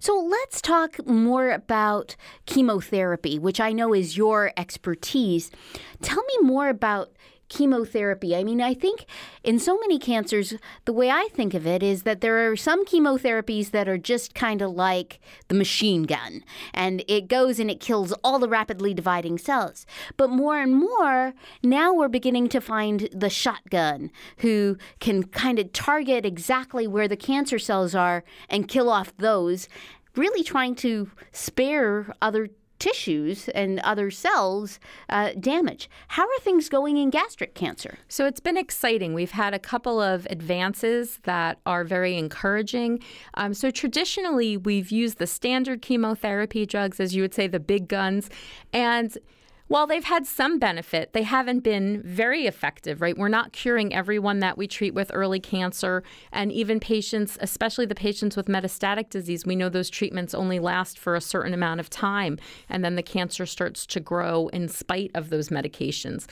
So 0.00 0.16
let's 0.18 0.60
talk 0.60 1.06
more 1.06 1.50
about 1.50 2.16
chemotherapy, 2.46 3.38
which 3.38 3.60
I 3.60 3.72
know 3.72 3.92
is 3.92 4.16
your 4.16 4.52
expertise. 4.56 5.50
Tell 6.02 6.22
me 6.24 6.48
more 6.48 6.68
about 6.68 7.12
chemotherapy. 7.50 8.34
I 8.34 8.42
mean, 8.42 8.62
I 8.62 8.72
think 8.72 9.04
in 9.44 9.58
so 9.58 9.76
many 9.78 9.98
cancers, 9.98 10.54
the 10.86 10.92
way 10.94 11.10
I 11.10 11.28
think 11.34 11.52
of 11.52 11.66
it 11.66 11.82
is 11.82 12.04
that 12.04 12.22
there 12.22 12.50
are 12.50 12.56
some 12.56 12.86
chemotherapies 12.86 13.72
that 13.72 13.88
are 13.88 13.98
just 13.98 14.34
kind 14.34 14.62
of 14.62 14.70
like 14.70 15.20
the 15.48 15.54
machine 15.54 16.04
gun, 16.04 16.42
and 16.72 17.04
it 17.06 17.28
goes 17.28 17.58
and 17.58 17.70
it 17.70 17.80
kills 17.80 18.14
all 18.24 18.38
the 18.38 18.48
rapidly 18.48 18.94
dividing 18.94 19.36
cells. 19.36 19.84
But 20.16 20.30
more 20.30 20.58
and 20.58 20.74
more, 20.74 21.34
now 21.62 21.92
we're 21.92 22.08
beginning 22.08 22.48
to 22.50 22.60
find 22.60 23.08
the 23.12 23.28
shotgun 23.28 24.10
who 24.38 24.78
can 25.00 25.24
kind 25.24 25.58
of 25.58 25.72
target 25.72 26.24
exactly 26.24 26.86
where 26.86 27.08
the 27.08 27.16
cancer 27.16 27.58
cells 27.58 27.94
are 27.94 28.24
and 28.48 28.68
kill 28.68 28.88
off 28.88 29.12
those 29.18 29.68
really 30.16 30.42
trying 30.42 30.74
to 30.74 31.10
spare 31.32 32.12
other 32.20 32.48
tissues 32.80 33.48
and 33.50 33.78
other 33.80 34.10
cells 34.10 34.80
uh, 35.08 35.30
damage. 35.38 35.88
How 36.08 36.24
are 36.24 36.40
things 36.40 36.68
going 36.68 36.96
in 36.96 37.10
gastric 37.10 37.54
cancer? 37.54 37.98
So 38.08 38.26
it's 38.26 38.40
been 38.40 38.56
exciting. 38.56 39.14
We've 39.14 39.30
had 39.30 39.54
a 39.54 39.60
couple 39.60 40.00
of 40.00 40.26
advances 40.30 41.20
that 41.22 41.60
are 41.64 41.84
very 41.84 42.18
encouraging. 42.18 42.98
Um, 43.34 43.54
so 43.54 43.70
traditionally, 43.70 44.56
we've 44.56 44.90
used 44.90 45.18
the 45.18 45.28
standard 45.28 45.82
chemotherapy 45.82 46.66
drugs, 46.66 46.98
as 46.98 47.14
you 47.14 47.22
would 47.22 47.34
say, 47.34 47.46
the 47.46 47.60
big 47.60 47.86
guns, 47.86 48.28
and 48.72 49.16
while 49.70 49.86
they've 49.86 50.02
had 50.02 50.26
some 50.26 50.58
benefit, 50.58 51.12
they 51.12 51.22
haven't 51.22 51.60
been 51.60 52.02
very 52.02 52.48
effective, 52.48 53.00
right? 53.00 53.16
We're 53.16 53.28
not 53.28 53.52
curing 53.52 53.94
everyone 53.94 54.40
that 54.40 54.58
we 54.58 54.66
treat 54.66 54.94
with 54.94 55.12
early 55.14 55.38
cancer. 55.38 56.02
And 56.32 56.50
even 56.50 56.80
patients, 56.80 57.38
especially 57.40 57.86
the 57.86 57.94
patients 57.94 58.36
with 58.36 58.48
metastatic 58.48 59.10
disease, 59.10 59.46
we 59.46 59.54
know 59.54 59.68
those 59.68 59.88
treatments 59.88 60.34
only 60.34 60.58
last 60.58 60.98
for 60.98 61.14
a 61.14 61.20
certain 61.20 61.54
amount 61.54 61.78
of 61.78 61.88
time. 61.88 62.36
And 62.68 62.84
then 62.84 62.96
the 62.96 63.02
cancer 63.04 63.46
starts 63.46 63.86
to 63.86 64.00
grow 64.00 64.48
in 64.48 64.66
spite 64.66 65.12
of 65.14 65.30
those 65.30 65.50
medications. 65.50 66.26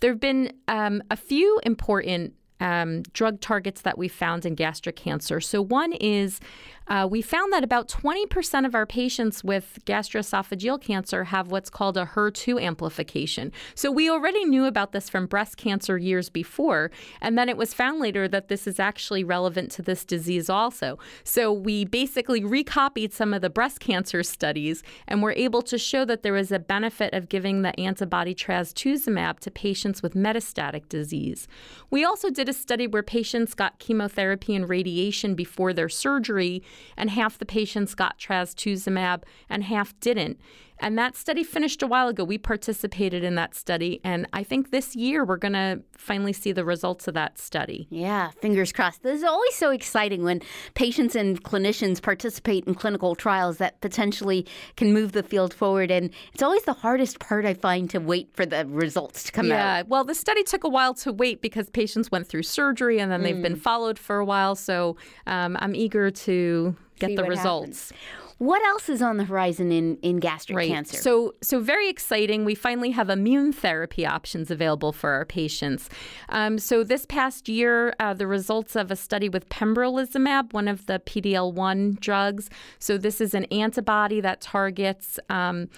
There 0.00 0.10
have 0.10 0.20
been 0.20 0.52
um, 0.68 1.02
a 1.10 1.16
few 1.16 1.62
important 1.64 2.34
um, 2.60 3.02
drug 3.14 3.40
targets 3.40 3.80
that 3.80 3.96
we 3.96 4.08
found 4.08 4.46
in 4.46 4.54
gastric 4.54 4.96
cancer. 4.96 5.40
So, 5.40 5.60
one 5.60 5.92
is 5.94 6.40
uh, 6.88 7.06
we 7.10 7.22
found 7.22 7.52
that 7.52 7.64
about 7.64 7.88
20% 7.88 8.66
of 8.66 8.74
our 8.74 8.86
patients 8.86 9.44
with 9.44 9.78
gastroesophageal 9.86 10.80
cancer 10.80 11.24
have 11.24 11.50
what's 11.50 11.70
called 11.70 11.96
a 11.96 12.06
HER2 12.06 12.60
amplification. 12.60 13.52
So 13.74 13.90
we 13.90 14.10
already 14.10 14.44
knew 14.44 14.64
about 14.64 14.92
this 14.92 15.08
from 15.08 15.26
breast 15.26 15.56
cancer 15.56 15.96
years 15.96 16.28
before, 16.28 16.90
and 17.20 17.38
then 17.38 17.48
it 17.48 17.56
was 17.56 17.74
found 17.74 18.00
later 18.00 18.28
that 18.28 18.48
this 18.48 18.66
is 18.66 18.80
actually 18.80 19.24
relevant 19.24 19.70
to 19.72 19.82
this 19.82 20.04
disease 20.04 20.50
also. 20.50 20.98
So 21.24 21.52
we 21.52 21.84
basically 21.84 22.42
recopied 22.42 23.12
some 23.12 23.32
of 23.32 23.42
the 23.42 23.50
breast 23.50 23.80
cancer 23.80 24.22
studies 24.22 24.82
and 25.06 25.22
were 25.22 25.32
able 25.32 25.62
to 25.62 25.78
show 25.78 26.04
that 26.04 26.22
there 26.22 26.32
was 26.32 26.52
a 26.52 26.58
benefit 26.58 27.14
of 27.14 27.28
giving 27.28 27.62
the 27.62 27.78
antibody 27.78 28.34
trastuzumab 28.34 29.38
to 29.40 29.50
patients 29.50 30.02
with 30.02 30.14
metastatic 30.14 30.88
disease. 30.88 31.48
We 31.90 32.04
also 32.04 32.30
did 32.30 32.48
a 32.48 32.52
study 32.52 32.86
where 32.86 33.02
patients 33.02 33.54
got 33.54 33.78
chemotherapy 33.78 34.54
and 34.54 34.68
radiation 34.68 35.34
before 35.34 35.72
their 35.72 35.88
surgery 35.88 36.62
and 36.96 37.10
half 37.10 37.38
the 37.38 37.46
patients 37.46 37.94
got 37.94 38.18
trastuzumab 38.18 39.22
and 39.48 39.64
half 39.64 39.98
didn't. 40.00 40.40
And 40.82 40.98
that 40.98 41.16
study 41.16 41.44
finished 41.44 41.82
a 41.82 41.86
while 41.86 42.08
ago. 42.08 42.24
We 42.24 42.38
participated 42.38 43.22
in 43.22 43.36
that 43.36 43.54
study, 43.54 44.00
and 44.02 44.26
I 44.32 44.42
think 44.42 44.70
this 44.70 44.94
year 44.96 45.24
we're 45.24 45.36
going 45.36 45.52
to 45.54 45.80
finally 45.96 46.32
see 46.32 46.50
the 46.50 46.64
results 46.64 47.06
of 47.06 47.14
that 47.14 47.38
study. 47.38 47.86
Yeah, 47.88 48.30
fingers 48.40 48.72
crossed. 48.72 49.02
This 49.02 49.18
is 49.18 49.24
always 49.24 49.54
so 49.54 49.70
exciting 49.70 50.24
when 50.24 50.42
patients 50.74 51.14
and 51.14 51.42
clinicians 51.44 52.02
participate 52.02 52.66
in 52.66 52.74
clinical 52.74 53.14
trials 53.14 53.58
that 53.58 53.80
potentially 53.80 54.44
can 54.76 54.92
move 54.92 55.12
the 55.12 55.22
field 55.22 55.54
forward. 55.54 55.90
And 55.92 56.10
it's 56.34 56.42
always 56.42 56.64
the 56.64 56.72
hardest 56.72 57.20
part, 57.20 57.46
I 57.46 57.54
find, 57.54 57.88
to 57.90 57.98
wait 57.98 58.28
for 58.34 58.44
the 58.44 58.66
results 58.66 59.22
to 59.24 59.32
come 59.32 59.46
yeah, 59.46 59.54
out. 59.54 59.76
Yeah, 59.76 59.82
well, 59.86 60.04
the 60.04 60.14
study 60.16 60.42
took 60.42 60.64
a 60.64 60.68
while 60.68 60.94
to 60.94 61.12
wait 61.12 61.40
because 61.40 61.70
patients 61.70 62.10
went 62.10 62.26
through 62.26 62.42
surgery 62.42 62.98
and 62.98 63.12
then 63.12 63.20
mm. 63.20 63.24
they've 63.24 63.42
been 63.42 63.56
mm. 63.56 63.60
followed 63.60 63.98
for 63.98 64.18
a 64.18 64.24
while. 64.24 64.56
So 64.56 64.96
um, 65.28 65.56
I'm 65.60 65.76
eager 65.76 66.10
to 66.10 66.74
get 66.98 67.10
See 67.10 67.16
the 67.16 67.24
results. 67.24 67.90
Happens. 67.90 68.21
What 68.42 68.60
else 68.64 68.88
is 68.88 69.00
on 69.00 69.18
the 69.18 69.24
horizon 69.24 69.70
in, 69.70 69.98
in 69.98 70.16
gastric 70.16 70.56
right. 70.56 70.68
cancer? 70.68 70.96
So, 70.96 71.36
so 71.42 71.60
very 71.60 71.88
exciting. 71.88 72.44
We 72.44 72.56
finally 72.56 72.90
have 72.90 73.08
immune 73.08 73.52
therapy 73.52 74.04
options 74.04 74.50
available 74.50 74.90
for 74.90 75.10
our 75.10 75.24
patients. 75.24 75.88
Um, 76.28 76.58
so 76.58 76.82
this 76.82 77.06
past 77.06 77.48
year, 77.48 77.94
uh, 78.00 78.14
the 78.14 78.26
results 78.26 78.74
of 78.74 78.90
a 78.90 78.96
study 78.96 79.28
with 79.28 79.48
pembrolizumab, 79.48 80.52
one 80.52 80.66
of 80.66 80.86
the 80.86 81.00
PD-L1 81.06 82.00
drugs. 82.00 82.50
So 82.80 82.98
this 82.98 83.20
is 83.20 83.32
an 83.32 83.44
antibody 83.44 84.20
that 84.22 84.40
targets 84.40 85.20
um, 85.30 85.68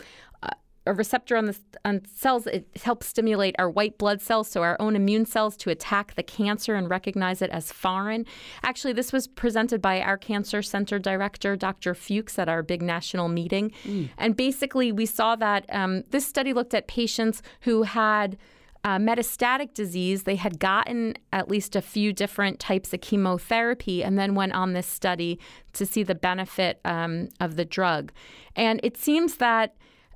a 0.86 0.92
receptor 0.92 1.36
on 1.36 1.46
the 1.46 1.56
on 1.84 2.02
cells. 2.12 2.46
It 2.46 2.66
helps 2.82 3.06
stimulate 3.06 3.54
our 3.58 3.70
white 3.70 3.98
blood 3.98 4.20
cells, 4.20 4.48
so 4.48 4.62
our 4.62 4.76
own 4.80 4.96
immune 4.96 5.26
cells, 5.26 5.56
to 5.58 5.70
attack 5.70 6.14
the 6.14 6.22
cancer 6.22 6.74
and 6.74 6.88
recognize 6.88 7.40
it 7.42 7.50
as 7.50 7.72
foreign. 7.72 8.26
Actually, 8.62 8.92
this 8.92 9.12
was 9.12 9.26
presented 9.26 9.80
by 9.80 10.00
our 10.00 10.18
cancer 10.18 10.62
center 10.62 10.98
director, 10.98 11.56
Dr. 11.56 11.94
Fuchs, 11.94 12.38
at 12.38 12.48
our 12.48 12.62
big 12.62 12.82
national 12.82 13.28
meeting. 13.28 13.72
Mm. 13.84 14.10
And 14.18 14.36
basically, 14.36 14.92
we 14.92 15.06
saw 15.06 15.36
that 15.36 15.64
um, 15.68 16.04
this 16.10 16.26
study 16.26 16.52
looked 16.52 16.74
at 16.74 16.86
patients 16.86 17.42
who 17.60 17.82
had 17.84 18.36
uh, 18.84 18.98
metastatic 18.98 19.72
disease, 19.72 20.24
they 20.24 20.36
had 20.36 20.58
gotten 20.58 21.14
at 21.32 21.48
least 21.48 21.74
a 21.74 21.80
few 21.80 22.12
different 22.12 22.60
types 22.60 22.92
of 22.92 23.00
chemotherapy 23.00 24.04
and 24.04 24.18
then 24.18 24.34
went 24.34 24.52
on 24.52 24.74
this 24.74 24.86
study 24.86 25.40
to 25.72 25.86
see 25.86 26.02
the 26.02 26.14
benefit 26.14 26.80
um, 26.84 27.30
of 27.40 27.56
the 27.56 27.64
drug. 27.64 28.12
And 28.54 28.80
it 28.82 28.98
seems 28.98 29.36
that 29.36 29.74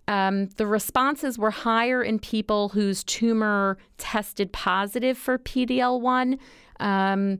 um, 0.09 0.47
the 0.57 0.67
responses 0.67 1.39
were 1.39 1.51
higher 1.51 2.03
in 2.03 2.19
people 2.19 2.71
whose 2.71 3.05
tumor 3.05 3.77
tested 3.99 4.53
positive 4.53 5.19
for 5.19 5.39
PD-L1, 5.39 6.39
um, 6.81 7.39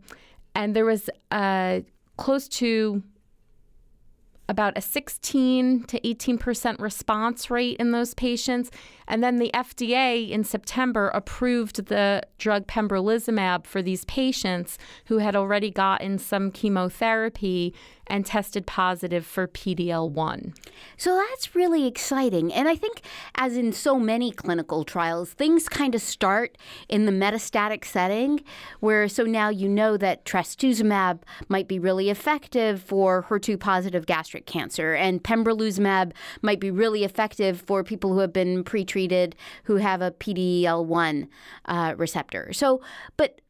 and 0.55 0.77
there 0.77 0.85
was 0.85 1.09
uh, 1.31 1.81
close 2.19 2.47
to 2.49 3.03
about 4.51 4.77
a 4.79 4.81
16 4.81 5.85
to 5.85 6.09
18 6.09 6.39
percent 6.39 6.81
response 6.81 7.51
rate 7.51 7.77
in 7.79 7.93
those 7.93 8.15
patients. 8.15 8.71
And 9.07 9.23
then 9.23 9.37
the 9.37 9.51
FDA 9.53 10.31
in 10.31 10.43
September 10.43 11.09
approved 11.09 11.87
the 11.87 12.23
drug 12.39 12.67
pembrolizumab 12.67 13.67
for 13.67 13.83
these 13.83 14.05
patients 14.07 14.79
who 15.07 15.19
had 15.19 15.37
already 15.37 15.71
gotten 15.71 16.19
some 16.19 16.51
chemotherapy 16.51 17.75
and 18.09 18.25
tested 18.25 18.67
positive 18.67 19.27
for 19.27 19.47
PD-L1. 19.47 20.57
So 20.97 21.15
that's 21.17 21.55
really 21.55 21.87
exciting. 21.87 22.53
And 22.53 22.69
I 22.69 22.77
think, 22.77 23.03
as 23.35 23.57
in 23.57 23.73
so 23.73 23.99
many 23.99 24.31
clinical 24.31 24.85
trials, 24.85 25.33
things 25.33 25.69
kind 25.69 25.95
of 25.95 26.01
start 26.01 26.59
in 26.89 27.07
the 27.07 27.13
metastatic 27.13 27.85
setting, 27.85 28.43
where 28.81 29.09
so 29.09 29.25
now 29.25 29.49
you 29.49 29.69
know 29.69 29.97
that 29.97 30.25
trastuzumab 30.25 31.21
might 31.49 31.69
be 31.69 31.79
really 31.79 32.11
effective 32.11 32.83
for 32.83 33.25
HER2 33.25 33.59
positive 33.59 34.07
gastric 34.07 34.47
cancer, 34.47 34.95
and 34.95 35.23
pembrolizumab 35.23 36.13
might 36.43 36.61
be 36.61 36.71
really 36.71 37.05
effective 37.05 37.61
for 37.61 37.85
people 37.85 38.13
who 38.13 38.19
have 38.21 38.33
been 38.33 38.65
pretreated 38.65 39.35
who 39.65 39.77
have 39.77 40.03
a 40.03 40.11
PD-L1 40.13 41.29
uh, 41.67 41.95
receptor. 41.97 42.53
So, 42.53 42.81
but 43.17 43.41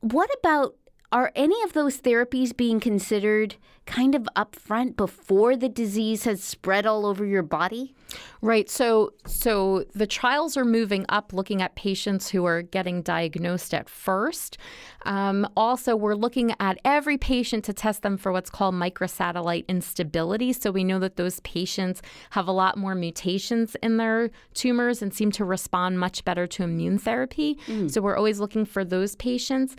what 0.00 0.30
about 0.38 0.76
are 1.14 1.30
any 1.36 1.62
of 1.62 1.74
those 1.74 2.00
therapies 2.00 2.54
being 2.54 2.80
considered 2.80 3.54
kind 3.86 4.16
of 4.16 4.26
upfront 4.34 4.96
before 4.96 5.54
the 5.54 5.68
disease 5.68 6.24
has 6.24 6.42
spread 6.42 6.86
all 6.86 7.06
over 7.06 7.24
your 7.24 7.42
body? 7.42 7.94
Right. 8.42 8.68
So 8.68 9.12
so 9.24 9.84
the 9.94 10.08
trials 10.08 10.56
are 10.56 10.64
moving 10.64 11.06
up 11.08 11.32
looking 11.32 11.62
at 11.62 11.76
patients 11.76 12.30
who 12.30 12.44
are 12.46 12.62
getting 12.62 13.00
diagnosed 13.00 13.72
at 13.72 13.88
first. 13.88 14.58
Um, 15.06 15.46
also, 15.56 15.94
we're 15.94 16.16
looking 16.16 16.52
at 16.58 16.80
every 16.84 17.16
patient 17.16 17.64
to 17.66 17.72
test 17.72 18.02
them 18.02 18.16
for 18.16 18.32
what's 18.32 18.50
called 18.50 18.74
microsatellite 18.74 19.68
instability. 19.68 20.52
So 20.52 20.72
we 20.72 20.82
know 20.82 20.98
that 20.98 21.14
those 21.14 21.38
patients 21.40 22.02
have 22.30 22.48
a 22.48 22.52
lot 22.52 22.76
more 22.76 22.96
mutations 22.96 23.76
in 23.84 23.98
their 23.98 24.30
tumors 24.54 25.00
and 25.00 25.14
seem 25.14 25.30
to 25.32 25.44
respond 25.44 26.00
much 26.00 26.24
better 26.24 26.48
to 26.48 26.64
immune 26.64 26.98
therapy. 26.98 27.56
Mm. 27.68 27.88
So 27.88 28.00
we're 28.00 28.16
always 28.16 28.40
looking 28.40 28.64
for 28.64 28.84
those 28.84 29.14
patients. 29.14 29.76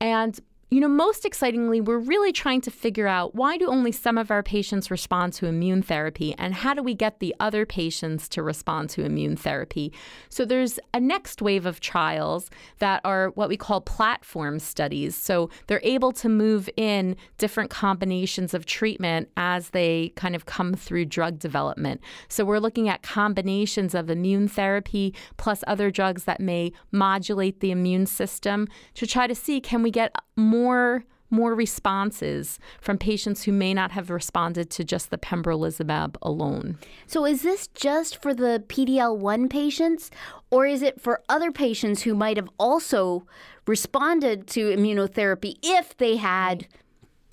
And 0.00 0.38
you 0.68 0.80
know, 0.80 0.88
most 0.88 1.24
excitingly, 1.24 1.80
we're 1.80 1.98
really 1.98 2.32
trying 2.32 2.60
to 2.62 2.72
figure 2.72 3.06
out 3.06 3.36
why 3.36 3.56
do 3.56 3.68
only 3.68 3.92
some 3.92 4.18
of 4.18 4.32
our 4.32 4.42
patients 4.42 4.90
respond 4.90 5.32
to 5.32 5.46
immune 5.46 5.80
therapy 5.80 6.34
and 6.38 6.54
how 6.54 6.74
do 6.74 6.82
we 6.82 6.92
get 6.92 7.20
the 7.20 7.32
other 7.38 7.64
patients 7.64 8.28
to 8.28 8.42
respond 8.42 8.90
to 8.90 9.04
immune 9.04 9.36
therapy? 9.36 9.92
So 10.28 10.44
there's 10.44 10.80
a 10.92 10.98
next 10.98 11.40
wave 11.40 11.66
of 11.66 11.78
trials 11.78 12.50
that 12.80 13.00
are 13.04 13.28
what 13.36 13.48
we 13.48 13.56
call 13.56 13.80
platform 13.80 14.58
studies. 14.58 15.14
So 15.14 15.50
they're 15.68 15.80
able 15.84 16.10
to 16.12 16.28
move 16.28 16.68
in 16.76 17.14
different 17.38 17.70
combinations 17.70 18.52
of 18.52 18.66
treatment 18.66 19.28
as 19.36 19.70
they 19.70 20.12
kind 20.16 20.34
of 20.34 20.46
come 20.46 20.74
through 20.74 21.04
drug 21.04 21.38
development. 21.38 22.00
So 22.28 22.44
we're 22.44 22.58
looking 22.58 22.88
at 22.88 23.02
combinations 23.02 23.94
of 23.94 24.10
immune 24.10 24.48
therapy 24.48 25.14
plus 25.36 25.62
other 25.68 25.92
drugs 25.92 26.24
that 26.24 26.40
may 26.40 26.72
modulate 26.90 27.60
the 27.60 27.70
immune 27.70 28.06
system 28.06 28.66
to 28.94 29.06
try 29.06 29.28
to 29.28 29.34
see 29.34 29.60
can 29.60 29.84
we 29.84 29.92
get 29.92 30.12
more 30.36 31.04
more 31.28 31.54
responses 31.54 32.58
from 32.80 32.96
patients 32.98 33.42
who 33.42 33.52
may 33.52 33.74
not 33.74 33.90
have 33.90 34.10
responded 34.10 34.70
to 34.70 34.84
just 34.84 35.10
the 35.10 35.18
pembrolizumab 35.18 36.16
alone. 36.22 36.78
So 37.06 37.26
is 37.26 37.42
this 37.42 37.66
just 37.68 38.22
for 38.22 38.32
the 38.32 38.62
PD-L1 38.68 39.50
patients 39.50 40.10
or 40.50 40.66
is 40.66 40.82
it 40.82 41.00
for 41.00 41.22
other 41.28 41.50
patients 41.50 42.02
who 42.02 42.14
might 42.14 42.36
have 42.36 42.48
also 42.58 43.26
responded 43.66 44.46
to 44.46 44.70
immunotherapy 44.70 45.56
if 45.62 45.96
they 45.96 46.16
had 46.16 46.68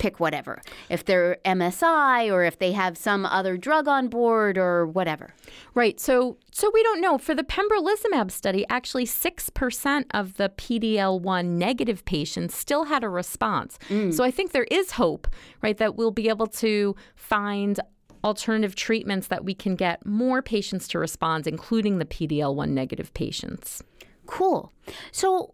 pick 0.04 0.20
whatever. 0.20 0.60
If 0.90 1.06
they're 1.06 1.38
MSI 1.46 2.30
or 2.30 2.44
if 2.44 2.58
they 2.58 2.72
have 2.72 2.98
some 2.98 3.24
other 3.24 3.56
drug 3.56 3.88
on 3.88 4.08
board 4.08 4.58
or 4.58 4.86
whatever. 4.86 5.30
Right. 5.72 5.98
So 5.98 6.36
so 6.50 6.70
we 6.74 6.82
don't 6.82 7.00
know. 7.00 7.16
For 7.16 7.34
the 7.34 7.42
pembrolizumab 7.42 8.30
study, 8.30 8.66
actually 8.68 9.06
6% 9.06 10.04
of 10.10 10.36
the 10.36 10.50
PD-L1 10.50 11.46
negative 11.46 12.04
patients 12.04 12.54
still 12.54 12.84
had 12.84 13.02
a 13.02 13.08
response. 13.08 13.78
Mm. 13.88 14.12
So 14.12 14.22
I 14.22 14.30
think 14.30 14.52
there 14.52 14.68
is 14.70 14.92
hope, 14.92 15.26
right, 15.62 15.78
that 15.78 15.96
we'll 15.96 16.10
be 16.10 16.28
able 16.28 16.48
to 16.48 16.94
find 17.16 17.80
alternative 18.22 18.74
treatments 18.74 19.28
that 19.28 19.42
we 19.42 19.54
can 19.54 19.74
get 19.74 20.04
more 20.04 20.42
patients 20.42 20.86
to 20.88 20.98
respond, 20.98 21.46
including 21.46 21.96
the 21.96 22.04
PD-L1 22.04 22.68
negative 22.68 23.12
patients. 23.14 23.82
Cool. 24.26 24.70
So 25.12 25.53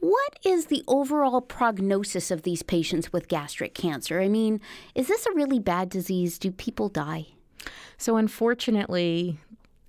what 0.00 0.38
is 0.44 0.66
the 0.66 0.84
overall 0.86 1.40
prognosis 1.40 2.30
of 2.30 2.42
these 2.42 2.62
patients 2.62 3.12
with 3.12 3.28
gastric 3.28 3.74
cancer? 3.74 4.20
I 4.20 4.28
mean, 4.28 4.60
is 4.94 5.08
this 5.08 5.26
a 5.26 5.32
really 5.32 5.58
bad 5.58 5.88
disease? 5.88 6.38
Do 6.38 6.50
people 6.50 6.88
die? 6.88 7.26
So, 7.96 8.16
unfortunately, 8.16 9.38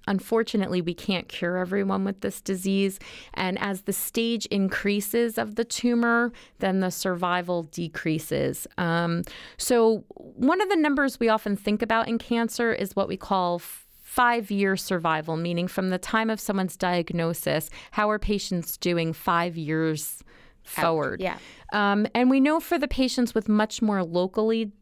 Unfortunately, 0.10 0.82
we 0.82 0.96
can't 0.96 1.30
cure 1.30 1.58
everyone 1.58 2.04
with 2.04 2.22
this 2.22 2.42
disease. 2.42 2.98
And 3.36 3.60
as 3.60 3.82
the 3.82 3.94
stage 3.94 4.48
increases 4.48 5.38
of 5.38 5.54
the 5.54 5.64
tumor, 5.64 6.34
then 6.58 6.80
the 6.80 6.90
survival 6.90 7.64
decreases. 7.64 8.66
Um, 8.80 9.22
so, 9.58 10.04
one 10.16 10.62
of 10.62 10.70
the 10.70 10.76
numbers 10.76 11.20
we 11.20 11.30
often 11.30 11.56
think 11.56 11.84
about 11.84 12.08
in 12.08 12.18
cancer 12.18 12.74
is 12.74 12.96
what 12.96 13.08
we 13.08 13.18
call 13.18 13.62
five 14.20 14.52
year 14.52 14.76
survival, 14.76 15.38
meaning 15.38 15.66
from 15.66 15.92
the 15.92 15.98
time 15.98 16.30
of 16.30 16.42
someone's 16.42 16.76
diagnosis, 16.76 17.70
how 17.92 18.10
are 18.10 18.20
patients 18.20 18.76
doing 18.76 19.14
five 19.14 19.56
years 19.56 20.22
forward? 20.62 21.22
Yeah. 21.22 21.38
Um, 21.72 22.06
and 22.14 22.30
we 22.30 22.42
know 22.42 22.60
for 22.60 22.78
the 22.78 22.90
patients 22.90 23.34
with 23.34 23.48
much 23.48 23.82
more 23.82 24.04
locally 24.04 24.74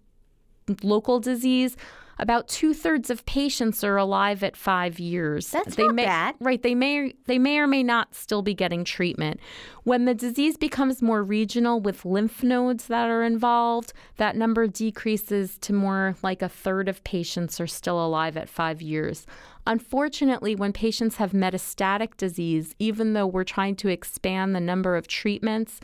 local 0.82 1.19
disease, 1.19 1.78
about 2.20 2.48
two 2.48 2.74
thirds 2.74 3.10
of 3.10 3.26
patients 3.26 3.84
are 3.84 3.98
alive 3.98 4.44
at 4.44 4.58
five 4.58 5.00
years. 5.00 5.50
That's 5.52 5.76
they 5.76 5.84
not 5.84 5.96
may, 5.96 6.06
bad. 6.06 6.36
Right. 6.40 6.62
They 6.62 6.76
may 6.76 7.14
they 7.26 7.38
may 7.38 7.60
or 7.60 7.68
may 7.68 7.84
not 7.84 8.16
still 8.16 8.42
be 8.42 8.54
getting 8.54 8.84
treatment. 8.84 9.40
When 9.84 10.06
the 10.06 10.14
disease 10.14 10.58
becomes 10.58 11.02
more 11.02 11.24
regional 11.24 11.80
with 11.80 12.06
lymph 12.06 12.44
nodes 12.44 12.88
that 12.88 13.10
are 13.10 13.24
involved, 13.24 13.94
that 14.18 14.36
number 14.36 14.68
decreases 14.68 15.58
to 15.60 15.74
more 15.74 16.16
like 16.24 16.42
a 16.42 16.50
third 16.50 16.90
of 16.90 17.04
patients 17.04 17.60
are 17.60 17.68
still 17.68 18.04
alive 18.04 18.36
at 18.36 18.50
five 18.50 18.82
years. 18.82 19.26
Unfortunately, 19.66 20.56
when 20.56 20.72
patients 20.74 21.18
have 21.18 21.32
metastatic 21.34 22.16
disease, 22.18 22.74
even 22.80 23.14
though 23.14 23.28
we're 23.28 23.44
trying 23.44 23.76
to 23.76 23.90
expand 23.90 24.56
the 24.56 24.62
number 24.62 24.96
of 24.96 25.08
treatments, 25.08 25.82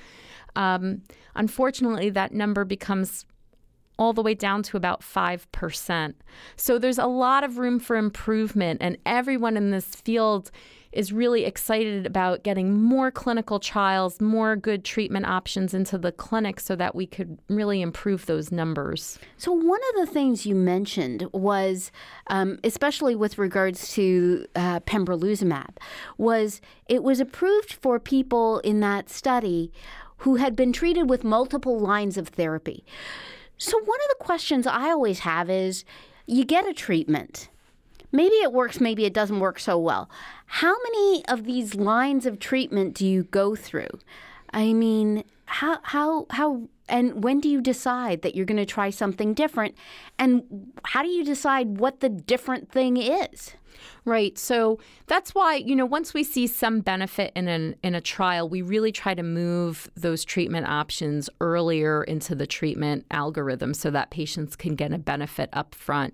um, 0.56 1.02
unfortunately, 1.36 2.10
that 2.10 2.34
number 2.34 2.64
becomes 2.64 3.26
all 3.98 4.14
the 4.14 4.22
way 4.22 4.34
down 4.34 4.64
to 4.64 4.78
about 4.78 5.02
5%. 5.02 6.14
So 6.56 6.80
there's 6.80 6.98
a 6.98 7.06
lot 7.06 7.44
of 7.44 7.58
room 7.58 7.80
for 7.80 7.96
improvement, 7.96 8.82
and 8.82 8.98
everyone 9.06 9.58
in 9.58 9.72
this 9.72 9.86
field 9.86 10.52
is 10.94 11.12
really 11.12 11.44
excited 11.44 12.06
about 12.06 12.44
getting 12.44 12.80
more 12.80 13.12
clinical 13.12 13.60
trials, 13.60 14.22
more 14.22 14.56
good 14.56 14.86
treatment 14.86 15.26
options 15.26 15.74
into 15.74 15.98
the 15.98 16.12
clinic 16.12 16.60
so 16.60 16.76
that 16.76 16.96
we 16.96 17.06
could 17.06 17.40
really 17.50 17.82
improve 17.82 18.26
those 18.26 18.52
numbers. 18.52 19.20
So, 19.38 19.52
one 19.52 19.80
of 19.90 20.08
the 20.08 20.12
things 20.12 20.46
you 20.46 20.56
mentioned 20.56 21.28
was, 21.34 21.92
um, 22.28 22.60
especially 22.64 23.16
with 23.16 23.38
regards 23.38 23.92
to 23.94 24.46
uh, 24.56 24.80
pembrolizumab, 24.82 25.78
was 26.18 26.62
it 26.88 27.04
was 27.04 27.20
approved 27.20 27.74
for 27.74 28.00
people 28.00 28.60
in 28.60 28.80
that 28.82 29.10
study 29.10 29.72
who 30.18 30.36
had 30.36 30.56
been 30.56 30.72
treated 30.72 31.10
with 31.10 31.24
multiple 31.24 31.80
lines 31.80 32.18
of 32.18 32.30
therapy. 32.30 32.86
So, 33.58 33.78
one 33.78 34.00
of 34.02 34.18
the 34.18 34.24
questions 34.24 34.68
I 34.68 34.92
always 34.92 35.20
have 35.20 35.50
is 35.50 35.86
you 36.26 36.46
get 36.46 36.68
a 36.68 36.74
treatment. 36.74 37.50
Maybe 38.12 38.36
it 38.36 38.54
works, 38.54 38.80
maybe 38.80 39.06
it 39.06 39.14
doesn't 39.14 39.40
work 39.40 39.60
so 39.60 39.78
well. 39.78 40.10
How 40.46 40.76
many 40.84 41.26
of 41.28 41.46
these 41.46 41.74
lines 41.74 42.26
of 42.26 42.40
treatment 42.40 42.94
do 42.94 43.08
you 43.08 43.24
go 43.24 43.56
through? 43.56 43.90
I 44.52 44.72
mean, 44.74 45.24
how, 45.46 45.80
how, 45.82 46.28
how, 46.30 46.70
and 46.88 47.24
when 47.24 47.40
do 47.40 47.50
you 47.50 47.60
decide 47.60 48.22
that 48.22 48.36
you're 48.36 48.46
going 48.46 48.58
to 48.58 48.66
try 48.66 48.92
something 48.92 49.34
different? 49.34 49.76
And 50.20 50.72
how 50.84 51.02
do 51.02 51.10
you 51.10 51.26
decide 51.26 51.80
what 51.80 52.02
the 52.02 52.10
different 52.10 52.72
thing 52.72 52.98
is? 52.98 53.54
Right. 54.06 54.38
So 54.38 54.80
that's 55.08 55.34
why, 55.34 55.56
you 55.56 55.76
know, 55.76 55.86
once 55.86 56.14
we 56.14 56.24
see 56.24 56.48
some 56.48 56.82
benefit 56.82 57.32
in 57.36 57.48
an 57.48 57.76
in 57.84 57.96
a 57.96 58.02
trial, 58.02 58.50
we 58.50 58.62
really 58.62 58.92
try 58.92 59.14
to 59.14 59.24
move 59.24 59.90
those 59.96 60.26
treatment 60.26 60.68
options 60.68 61.30
earlier 61.42 62.04
into 62.04 62.36
the 62.36 62.48
treatment 62.48 63.06
algorithm 63.12 63.74
so 63.74 63.92
that 63.92 64.10
patients 64.10 64.56
can 64.56 64.76
get 64.76 64.92
a 64.92 64.98
benefit 64.98 65.50
up 65.54 65.76
front. 65.76 66.14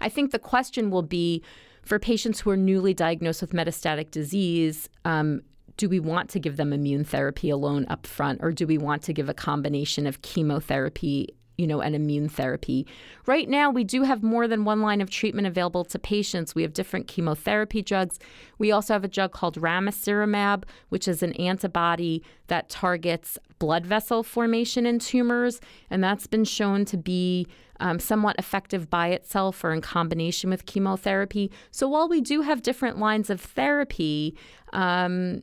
I 0.00 0.08
think 0.08 0.32
the 0.32 0.38
question 0.38 0.90
will 0.90 1.02
be 1.02 1.42
for 1.82 1.98
patients 1.98 2.40
who 2.40 2.50
are 2.50 2.56
newly 2.56 2.94
diagnosed 2.94 3.40
with 3.40 3.52
metastatic 3.52 4.10
disease, 4.10 4.88
um, 5.04 5.42
do 5.76 5.88
we 5.88 5.98
want 5.98 6.28
to 6.28 6.38
give 6.38 6.58
them 6.58 6.74
immune 6.74 7.04
therapy 7.04 7.48
alone 7.48 7.86
up 7.88 8.06
front 8.06 8.38
or 8.42 8.52
do 8.52 8.66
we 8.66 8.76
want 8.76 9.02
to 9.02 9.14
give 9.14 9.30
a 9.30 9.34
combination 9.34 10.06
of 10.06 10.20
chemotherapy 10.20 11.28
you 11.60 11.66
know, 11.66 11.80
an 11.80 11.94
immune 11.94 12.28
therapy. 12.28 12.86
Right 13.26 13.46
now, 13.46 13.70
we 13.70 13.84
do 13.84 14.02
have 14.04 14.22
more 14.22 14.48
than 14.48 14.64
one 14.64 14.80
line 14.80 15.02
of 15.02 15.10
treatment 15.10 15.46
available 15.46 15.84
to 15.84 15.98
patients. 15.98 16.54
We 16.54 16.62
have 16.62 16.72
different 16.72 17.06
chemotherapy 17.06 17.82
drugs. 17.82 18.18
We 18.56 18.72
also 18.72 18.94
have 18.94 19.04
a 19.04 19.08
drug 19.08 19.32
called 19.32 19.60
ramucirumab, 19.60 20.64
which 20.88 21.06
is 21.06 21.22
an 21.22 21.34
antibody 21.34 22.22
that 22.46 22.70
targets 22.70 23.38
blood 23.58 23.84
vessel 23.84 24.22
formation 24.22 24.86
in 24.86 24.98
tumors, 24.98 25.60
and 25.90 26.02
that's 26.02 26.26
been 26.26 26.44
shown 26.44 26.86
to 26.86 26.96
be 26.96 27.46
um, 27.78 27.98
somewhat 27.98 28.36
effective 28.38 28.88
by 28.88 29.08
itself 29.08 29.62
or 29.62 29.72
in 29.72 29.82
combination 29.82 30.48
with 30.48 30.64
chemotherapy. 30.64 31.50
So 31.70 31.88
while 31.88 32.08
we 32.08 32.22
do 32.22 32.40
have 32.40 32.62
different 32.62 32.98
lines 32.98 33.28
of 33.28 33.38
therapy, 33.40 34.34
um, 34.72 35.42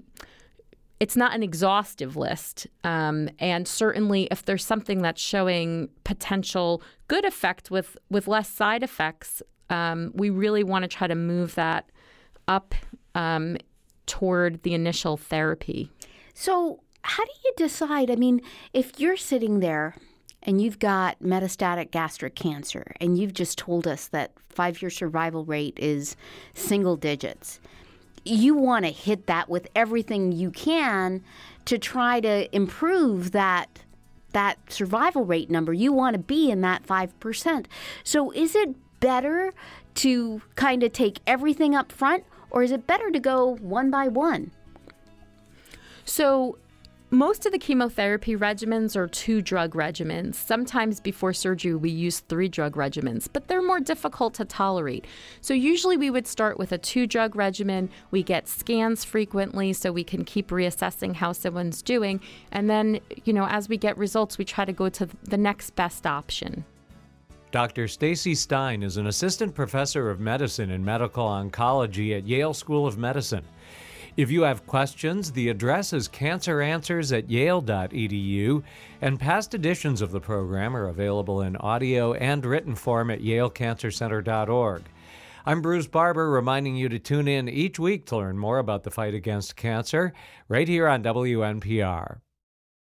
it's 1.00 1.16
not 1.16 1.36
an 1.36 1.44
exhaustive 1.44 2.16
list. 2.16 2.68
Um, 2.84 3.30
and 3.40 3.68
certainly, 3.68 4.28
if 4.32 4.44
there's 4.44 4.66
something 4.66 5.02
that's 5.02 5.22
showing 5.22 5.90
potential 6.04 6.82
good 7.08 7.26
effect 7.26 7.70
with, 7.70 7.98
with 8.10 8.28
less 8.28 8.50
side 8.50 8.84
effects, 8.84 9.42
um, 9.70 10.12
we 10.16 10.30
really 10.30 10.64
want 10.64 10.84
to 10.84 10.88
try 10.88 11.08
to 11.08 11.16
move 11.16 11.56
that 11.56 11.90
up 12.48 12.74
um, 13.16 13.58
toward 14.06 14.64
the 14.64 14.74
initial 14.74 15.18
therapy. 15.18 15.92
So, 16.34 16.82
how 17.04 17.24
do 17.24 17.32
you 17.46 17.54
decide? 17.58 18.10
I 18.10 18.16
mean, 18.16 18.42
if 18.74 19.00
you're 19.00 19.18
sitting 19.18 19.60
there 19.60 19.96
and 20.44 20.62
you've 20.62 20.80
got 20.80 21.20
metastatic 21.20 21.92
gastric 21.92 22.36
cancer 22.36 22.94
and 23.00 23.18
you've 23.18 23.34
just 23.34 23.58
told 23.58 23.88
us 23.88 24.08
that 24.10 24.32
five 24.50 24.82
year 24.82 24.90
survival 24.90 25.46
rate 25.46 25.78
is 25.78 26.16
single 26.54 26.96
digits 26.96 27.60
you 28.28 28.56
want 28.56 28.86
to 28.86 28.92
hit 28.92 29.28
that 29.28 29.50
with 29.50 29.68
everything 29.76 30.32
you 30.32 30.52
can 30.52 31.24
to 31.66 31.78
try 31.78 32.20
to 32.20 32.54
improve 32.56 33.32
that 33.32 33.80
that 34.34 34.58
survival 34.72 35.26
rate 35.26 35.50
number. 35.50 35.74
You 35.74 35.92
want 35.92 36.14
to 36.14 36.20
be 36.20 36.52
in 36.52 36.62
that 36.62 36.86
5%. 36.86 37.66
So 38.04 38.32
is 38.32 38.56
it 38.56 38.76
better 39.00 39.54
to 39.96 40.42
kind 40.56 40.84
of 40.84 40.94
take 40.94 41.20
everything 41.26 41.74
up 41.74 41.92
front 41.92 42.24
or 42.52 42.62
is 42.62 42.72
it 42.72 42.86
better 42.86 43.10
to 43.10 43.20
go 43.20 43.56
one 43.56 43.90
by 43.90 44.08
one? 44.08 44.52
So 46.06 46.58
most 47.10 47.46
of 47.46 47.54
the 47.54 47.58
chemotherapy 47.58 48.36
regimens 48.36 48.98
are 48.98 49.08
two 49.08 49.42
drug 49.42 49.74
regimens. 49.74 50.36
Sometimes 50.36 51.00
before 51.00 51.32
surgery, 51.32 51.74
we 51.74 51.90
use 51.90 52.20
three 52.20 52.50
drug 52.50 52.76
regimens, 52.76 53.30
but 53.32 53.48
they're 53.48 53.62
more 53.62 53.80
difficult 53.80 54.34
to 54.34 54.46
tolerate. 54.46 55.06
So, 55.40 55.54
usually, 55.54 55.96
we 55.96 56.10
would 56.10 56.28
start 56.28 56.60
with 56.60 56.74
a 56.74 56.78
two 56.78 57.08
drug 57.08 57.38
regimen. 57.38 57.90
We 58.12 58.24
get 58.24 58.50
scans 58.50 59.06
frequently 59.06 59.72
so 59.72 59.94
we 59.94 60.04
can 60.04 60.26
keep 60.26 60.50
reassessing 60.50 61.16
how 61.16 61.32
someone's 61.32 61.82
doing. 61.82 62.20
And 62.52 62.70
then, 62.70 63.00
you 63.24 63.32
know, 63.32 63.48
as 63.48 63.70
we 63.70 63.78
get 63.78 63.98
results, 63.98 64.38
we 64.38 64.44
try 64.44 64.66
to 64.66 64.74
go 64.74 64.90
to 64.90 65.08
the 65.24 65.38
next 65.38 65.76
best 65.76 66.06
option. 66.06 66.66
Dr. 67.52 67.88
Stacy 67.88 68.36
Stein 68.36 68.84
is 68.84 68.98
an 68.98 69.08
assistant 69.08 69.56
professor 69.56 70.10
of 70.10 70.20
medicine 70.20 70.72
and 70.72 70.84
medical 70.84 71.26
oncology 71.26 72.18
at 72.18 72.28
Yale 72.28 72.54
School 72.54 72.86
of 72.86 72.98
Medicine. 72.98 73.46
If 74.18 74.32
you 74.32 74.42
have 74.42 74.66
questions, 74.66 75.32
the 75.32 75.50
address 75.50 75.94
is 75.94 76.10
canceranswers 76.10 77.16
at 77.16 77.30
yale.edu, 77.30 78.64
and 79.00 79.20
past 79.20 79.54
editions 79.54 80.02
of 80.02 80.10
the 80.10 80.20
program 80.20 80.76
are 80.76 80.88
available 80.88 81.44
in 81.44 81.56
audio 81.58 82.14
and 82.14 82.44
written 82.44 82.74
form 82.74 83.12
at 83.12 83.22
yalecancercenter.org. 83.22 84.82
I'm 85.46 85.62
Bruce 85.62 85.86
Barber, 85.86 86.32
reminding 86.32 86.76
you 86.76 86.90
to 86.90 86.98
tune 86.98 87.28
in 87.28 87.48
each 87.48 87.78
week 87.78 88.08
to 88.08 88.18
learn 88.18 88.40
more 88.40 88.58
about 88.58 88.84
the 88.84 88.90
fight 88.90 89.14
against 89.14 89.56
cancer, 89.56 90.14
right 90.50 90.68
here 90.68 90.88
on 90.88 91.04
WNPR. 91.04 92.18